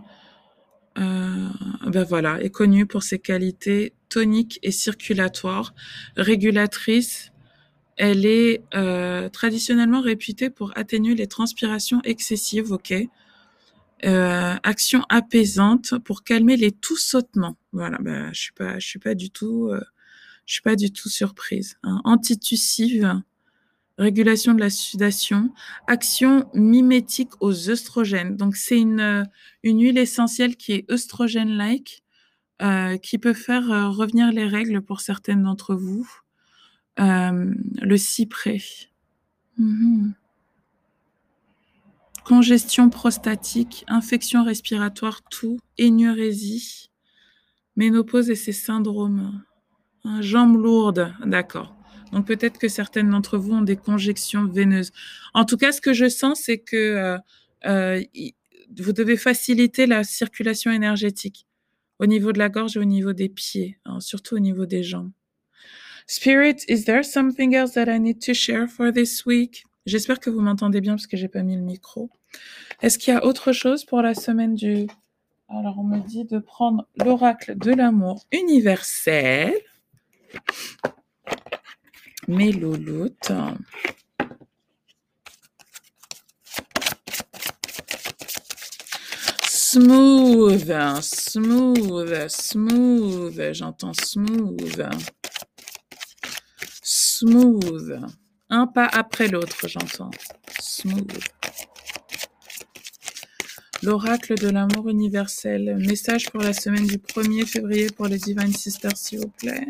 ben 0.96 2.04
voilà, 2.08 2.42
est 2.42 2.50
connue 2.50 2.88
pour 2.88 3.04
ses 3.04 3.20
qualités 3.20 3.94
toniques 4.10 4.60
et 4.64 4.72
circulatoires, 4.72 5.76
régulatrices. 6.16 7.33
Elle 7.98 8.26
est 8.26 8.64
euh, 8.74 9.30
traditionnellement 9.30 10.02
réputée 10.02 10.50
pour 10.50 10.72
atténuer 10.76 11.16
les 11.16 11.28
transpirations 11.28 12.02
excessives, 12.04 12.72
ok. 12.72 12.94
Euh, 14.06 14.56
action 14.64 15.04
apaisante 15.08 15.98
pour 16.00 16.24
calmer 16.24 16.58
les 16.58 16.72
tout 16.72 16.98
sautements. 16.98 17.58
Voilà, 17.72 17.98
ben, 18.00 18.34
je 18.34 18.42
suis 18.42 18.52
pas, 18.54 18.78
je 18.78 18.86
suis 18.86 19.00
pas 19.00 19.16
du 19.16 19.30
tout, 19.30 19.70
euh, 19.70 19.82
je 20.46 20.54
suis 20.54 20.62
pas 20.62 20.76
du 20.76 20.92
tout 20.92 21.08
surprise. 21.08 21.78
Hein. 21.84 22.02
Antitussive, 22.04 23.22
régulation 23.98 24.54
de 24.54 24.60
la 24.60 24.70
sudation, 24.70 25.54
action 25.88 26.50
mimétique 26.54 27.32
aux 27.40 27.70
œstrogènes. 27.70 28.36
Donc 28.36 28.56
c'est 28.56 28.80
une, 28.80 29.26
une 29.64 29.82
huile 29.82 29.98
essentielle 29.98 30.58
qui 30.58 30.74
est 30.74 30.92
œstrogène-like, 30.92 32.04
euh, 32.62 32.98
qui 32.98 33.18
peut 33.18 33.34
faire 33.34 33.72
euh, 33.72 33.90
revenir 33.90 34.32
les 34.32 34.48
règles 34.48 34.82
pour 34.82 35.02
certaines 35.02 35.44
d'entre 35.44 35.76
vous. 35.76 36.08
Euh, 37.00 37.54
le 37.82 37.98
cyprès. 37.98 38.62
Mhm. 39.58 40.14
congestion 42.24 42.90
prostatique, 42.90 43.84
infection 43.88 44.44
respiratoire, 44.44 45.22
tout, 45.30 45.60
énurésie, 45.78 46.90
ménopause 47.76 48.30
et 48.30 48.36
ses 48.36 48.54
syndromes. 48.54 49.44
Jambes 50.22 50.58
lourdes, 50.58 51.14
d'accord. 51.26 51.76
Donc 52.12 52.28
peut-être 52.28 52.60
que 52.60 52.68
certaines 52.68 53.10
d'entre 53.10 53.38
vous 53.38 53.54
ont 53.54 53.62
des 53.62 53.76
conjections 53.76 54.46
veineuses. 54.46 54.92
En 55.34 55.46
tout 55.46 55.58
cas, 55.58 55.72
ce 55.72 55.82
que 55.82 55.94
je 55.94 56.08
sens, 56.10 56.42
c'est 56.42 56.60
que 56.60 56.76
euh, 56.76 57.18
euh, 57.66 58.02
vous 58.80 58.94
devez 58.94 59.18
faciliter 59.18 59.86
la 59.86 60.04
circulation 60.04 60.72
énergétique 60.72 61.48
au 62.00 62.06
niveau 62.06 62.32
de 62.32 62.40
la 62.40 62.50
gorge 62.50 62.78
et 62.78 62.80
au 62.80 62.86
niveau 62.86 63.14
des 63.14 63.30
pieds, 63.30 63.80
hein, 63.86 64.00
surtout 64.00 64.36
au 64.36 64.40
niveau 64.40 64.66
des 64.66 64.84
jambes. 64.84 65.12
Spirit, 66.08 66.66
is 66.68 66.86
there 66.86 67.04
something 67.04 67.56
else 67.56 67.74
that 67.74 67.88
I 67.88 67.98
need 67.98 68.22
to 68.22 68.34
share 68.34 68.68
for 68.68 68.92
this 68.92 69.26
week? 69.26 69.64
J'espère 69.86 70.20
que 70.20 70.30
vous 70.30 70.42
m'entendez 70.42 70.82
bien 70.82 70.94
parce 70.94 71.08
que 71.08 71.18
j'ai 71.18 71.28
pas 71.28 71.44
mis 71.44 71.56
le 71.56 71.62
micro. 71.62 72.10
Est-ce 72.82 72.98
qu'il 72.98 73.14
y 73.14 73.18
a 73.18 73.26
autre 73.26 73.52
chose 73.52 73.86
pour 73.86 74.02
la 74.02 74.14
semaine 74.14 74.56
du... 74.56 74.88
Alors, 75.50 75.78
on 75.78 75.84
me 75.84 76.00
dit 76.00 76.26
de 76.26 76.40
prendre 76.40 76.88
l'oracle 76.96 77.58
de 77.58 77.72
l'amour 77.72 78.26
universel. 78.32 79.54
Mes. 82.28 82.54
Smooth, 89.48 91.02
smooth, 91.02 92.28
smooth. 92.30 93.54
J'entends 93.54 93.94
smooth. 93.94 94.90
Smooth. 97.16 98.00
Un 98.50 98.66
pas 98.66 98.88
après 98.88 99.28
l'autre, 99.28 99.68
j'entends. 99.68 100.10
Smooth. 100.60 101.20
L'oracle 103.84 104.34
de 104.34 104.50
l'amour 104.50 104.90
universel. 104.90 105.78
Message 105.78 106.32
pour 106.32 106.42
la 106.42 106.54
semaine 106.54 106.88
du 106.88 106.98
1er 106.98 107.46
février 107.46 107.88
pour 107.92 108.08
les 108.08 108.18
Divine 108.18 108.52
Sisters, 108.52 108.98
s'il 108.98 109.20
vous 109.20 109.28
plaît. 109.28 109.68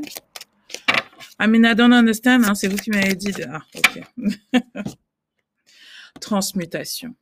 I 1.37 1.47
mean, 1.47 1.65
I 1.69 1.75
don't 1.75 1.91
understand. 1.91 2.45
Hein, 2.45 2.55
c'est 2.55 2.69
vous 2.69 2.77
qui 2.77 2.91
m'avez 2.91 3.15
dit. 3.15 3.33
Ah, 3.45 3.61
ok. 3.75 4.31
Transmutation. 6.21 7.15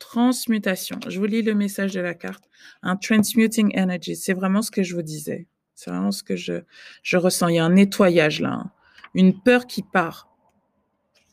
Transmutation. 0.00 1.00
Je 1.06 1.18
vous 1.18 1.26
lis 1.26 1.42
le 1.42 1.54
message 1.54 1.92
de 1.92 2.00
la 2.00 2.14
carte. 2.14 2.44
Un 2.82 2.96
transmuting 2.96 3.78
energy. 3.78 4.16
C'est 4.16 4.32
vraiment 4.32 4.62
ce 4.62 4.70
que 4.70 4.82
je 4.82 4.94
vous 4.94 5.02
disais. 5.02 5.46
C'est 5.74 5.90
vraiment 5.90 6.12
ce 6.12 6.22
que 6.22 6.34
je, 6.34 6.62
je 7.02 7.18
ressens. 7.18 7.48
Il 7.48 7.56
y 7.56 7.58
a 7.58 7.64
un 7.66 7.74
nettoyage 7.74 8.40
là. 8.40 8.52
Hein. 8.52 8.70
Une 9.16 9.40
peur 9.40 9.66
qui 9.66 9.82
part. 9.82 10.28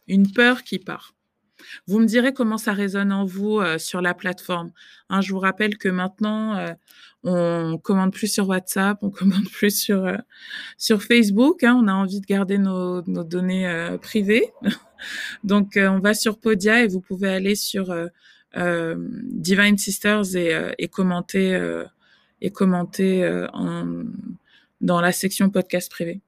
Une 0.07 0.31
peur 0.31 0.63
qui 0.63 0.79
part. 0.79 1.13
Vous 1.85 1.99
me 1.99 2.05
direz 2.05 2.33
comment 2.33 2.57
ça 2.57 2.71
résonne 2.71 3.11
en 3.11 3.25
vous 3.25 3.59
euh, 3.59 3.77
sur 3.77 3.99
la 3.99 4.13
plateforme. 4.13 4.71
Hein, 5.09 5.19
je 5.19 5.33
vous 5.33 5.39
rappelle 5.39 5.77
que 5.77 5.89
maintenant, 5.89 6.55
euh, 6.55 6.73
on 7.23 7.77
commande 7.77 8.13
plus 8.13 8.27
sur 8.27 8.47
WhatsApp, 8.47 8.99
on 9.01 9.09
commande 9.11 9.49
plus 9.49 9.77
sur 9.77 10.05
euh, 10.05 10.97
Facebook. 10.97 11.61
Hein, 11.65 11.77
on 11.77 11.89
a 11.89 11.93
envie 11.93 12.21
de 12.21 12.25
garder 12.25 12.57
nos, 12.57 13.01
données 13.01 13.97
privées. 14.01 14.53
Donc, 15.43 15.73
on 15.75 15.99
va 15.99 16.13
sur 16.13 16.39
Podia 16.39 16.83
et 16.83 16.87
vous 16.87 17.01
pouvez 17.01 17.27
aller 17.27 17.55
sur 17.55 17.93
Divine 18.55 19.77
Sisters 19.77 20.37
et, 20.37 20.87
commenter 20.87 21.59
dans 24.79 25.01
la 25.01 25.11
section 25.11 25.49
podcast 25.49 25.91
privé. 25.91 26.21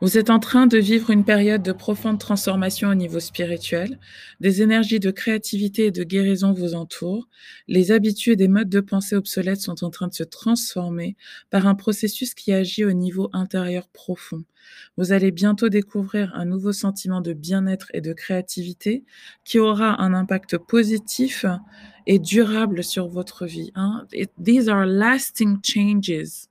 Vous 0.00 0.18
êtes 0.18 0.30
en 0.30 0.38
train 0.38 0.66
de 0.66 0.78
vivre 0.78 1.10
une 1.10 1.24
période 1.24 1.62
de 1.62 1.72
profonde 1.72 2.18
transformation 2.18 2.88
au 2.90 2.94
niveau 2.94 3.20
spirituel. 3.20 3.98
Des 4.40 4.62
énergies 4.62 5.00
de 5.00 5.10
créativité 5.10 5.86
et 5.86 5.90
de 5.90 6.04
guérison 6.04 6.52
vous 6.52 6.74
entourent. 6.74 7.28
Les 7.66 7.92
habitudes 7.92 8.40
et 8.40 8.48
modes 8.48 8.68
de 8.68 8.80
pensée 8.80 9.16
obsolètes 9.16 9.60
sont 9.60 9.84
en 9.84 9.90
train 9.90 10.08
de 10.08 10.14
se 10.14 10.22
transformer 10.22 11.16
par 11.50 11.66
un 11.66 11.74
processus 11.74 12.34
qui 12.34 12.52
agit 12.52 12.84
au 12.84 12.92
niveau 12.92 13.30
intérieur 13.32 13.88
profond. 13.88 14.44
Vous 14.96 15.12
allez 15.12 15.30
bientôt 15.30 15.68
découvrir 15.68 16.32
un 16.34 16.44
nouveau 16.44 16.72
sentiment 16.72 17.20
de 17.20 17.32
bien-être 17.32 17.88
et 17.94 18.00
de 18.00 18.12
créativité 18.12 19.04
qui 19.44 19.58
aura 19.58 20.02
un 20.02 20.14
impact 20.14 20.58
positif 20.58 21.44
et 22.06 22.18
durable 22.18 22.84
sur 22.84 23.08
votre 23.08 23.46
vie. 23.46 23.72
Hein. 23.74 24.06
These 24.42 24.68
are 24.68 24.86
lasting 24.86 25.58
changes. 25.62 26.48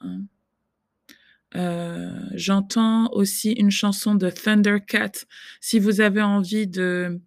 Hein. 0.00 0.22
Euh, 1.54 2.10
j'entends 2.34 3.08
aussi 3.12 3.52
une 3.52 3.70
chanson 3.70 4.14
de 4.14 4.30
Thundercat. 4.30 5.12
Si 5.60 5.78
vous 5.78 6.00
avez 6.00 6.22
envie 6.22 6.66
de... 6.66 7.20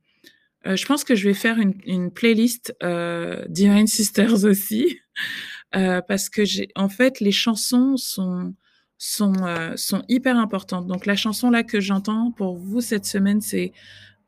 Euh, 0.68 0.76
je 0.76 0.86
pense 0.86 1.04
que 1.04 1.16
je 1.16 1.28
vais 1.28 1.34
faire 1.34 1.58
une, 1.58 2.12
playlist 2.12 2.76
euh, 2.84 3.46
Divine 3.48 3.88
Sisters 3.88 4.44
aussi, 4.44 5.00
parce 5.72 6.30
que 6.30 6.44
j'ai, 6.44 6.70
en 6.76 6.90
fait, 6.90 7.20
les 7.22 7.32
chansons 7.32 7.96
sont 7.98 8.54
sont 9.02 9.34
sont 9.78 10.04
hyper 10.10 10.38
importantes. 10.38 10.86
Donc 10.86 11.06
la 11.06 11.16
chanson 11.16 11.50
là 11.50 11.64
que 11.64 11.80
j'entends 11.80 12.32
pour 12.32 12.58
vous 12.58 12.82
cette 12.82 13.06
semaine, 13.06 13.40
c'est 13.40 13.72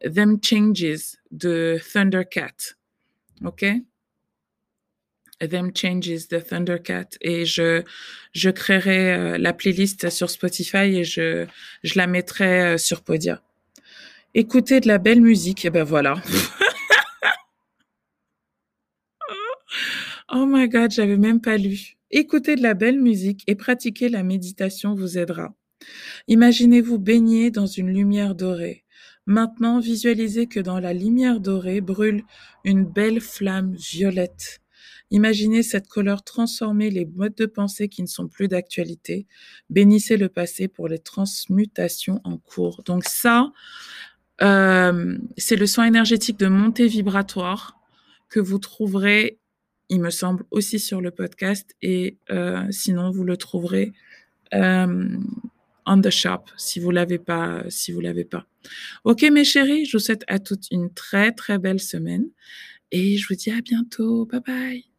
Them 0.02 0.38
Changes 0.42 1.18
de 1.32 1.78
Thundercat. 1.92 2.76
Ok? 3.44 3.66
Them 5.48 5.72
Changes 5.76 6.28
de 6.30 6.40
Thundercat 6.40 7.10
et 7.22 7.46
je 7.46 7.84
je 8.34 8.50
créerai 8.50 9.14
euh, 9.14 9.38
la 9.38 9.54
playlist 9.54 10.10
sur 10.10 10.30
Spotify 10.30 10.98
et 10.98 11.04
je 11.04 11.46
je 11.84 11.98
la 11.98 12.08
mettrai 12.08 12.62
euh, 12.62 12.78
sur 12.78 13.02
Podia. 13.02 13.42
Écoutez 14.34 14.80
de 14.80 14.88
la 14.88 14.98
belle 14.98 15.22
musique 15.22 15.66
et 15.66 15.70
ben 15.70 15.84
voilà. 15.84 16.16
oh 20.32 20.46
my 20.48 20.70
god, 20.70 20.92
j'avais 20.92 21.18
même 21.18 21.42
pas 21.42 21.58
lu. 21.58 21.98
Écoutez 22.12 22.56
de 22.56 22.64
la 22.64 22.74
belle 22.74 23.00
musique 23.00 23.44
et 23.48 23.56
pratiquer 23.56 24.10
la 24.10 24.24
méditation 24.24 24.96
vous 24.96 25.18
aidera. 25.18 25.54
Imaginez-vous 26.28 27.00
baigner 27.00 27.52
dans 27.52 27.66
une 27.66 27.90
lumière 27.90 28.36
dorée. 28.36 28.84
Maintenant, 29.26 29.80
visualisez 29.80 30.48
que 30.48 30.60
dans 30.60 30.80
la 30.80 30.94
lumière 30.94 31.40
dorée 31.40 31.82
brûle 31.82 32.24
une 32.64 32.86
belle 32.86 33.22
flamme 33.22 33.76
violette. 33.76 34.60
Imaginez 35.12 35.62
cette 35.62 35.88
couleur 35.88 36.24
transformer 36.24 36.90
les 36.90 37.06
modes 37.06 37.36
de 37.36 37.46
pensée 37.46 37.90
qui 37.90 38.02
ne 38.02 38.08
sont 38.08 38.28
plus 38.28 38.48
d'actualité. 38.48 39.28
Bénissez 39.70 40.18
le 40.18 40.30
passé 40.30 40.68
pour 40.68 40.88
les 40.88 41.00
transmutations 41.00 42.22
en 42.24 42.38
cours. 42.38 42.82
Donc 42.86 43.04
ça, 43.04 43.52
euh, 44.42 45.18
c'est 45.38 45.58
le 45.58 45.68
soin 45.68 45.86
énergétique 45.86 46.40
de 46.40 46.48
montée 46.48 46.88
vibratoire 46.88 47.78
que 48.30 48.40
vous 48.40 48.58
trouverez, 48.58 49.38
il 49.90 50.00
me 50.02 50.10
semble, 50.10 50.46
aussi 50.50 50.80
sur 50.80 51.02
le 51.02 51.12
podcast. 51.12 51.76
Et 51.82 52.18
euh, 52.32 52.66
sinon, 52.72 53.12
vous 53.12 53.26
le 53.26 53.38
trouverez 53.38 53.92
euh, 54.54 55.18
on 55.86 56.02
the 56.02 56.10
shop 56.10 56.46
si 56.58 56.80
vous 56.80 56.92
l'avez 56.92 57.20
pas, 57.20 57.64
si 57.70 57.92
vous 57.92 58.00
l'avez 58.00 58.26
pas. 58.26 58.46
Ok, 59.04 59.24
mes 59.24 59.44
chéris, 59.44 59.86
je 59.86 59.98
vous 59.98 60.04
souhaite 60.04 60.24
à 60.28 60.40
toutes 60.40 60.70
une 60.72 60.94
très 60.94 61.32
très 61.32 61.58
belle 61.58 61.80
semaine 61.80 62.26
et 62.92 63.18
je 63.18 63.28
vous 63.28 63.36
dis 63.36 63.52
à 63.52 63.62
bientôt. 63.62 64.26
Bye 64.26 64.42
bye. 64.46 64.91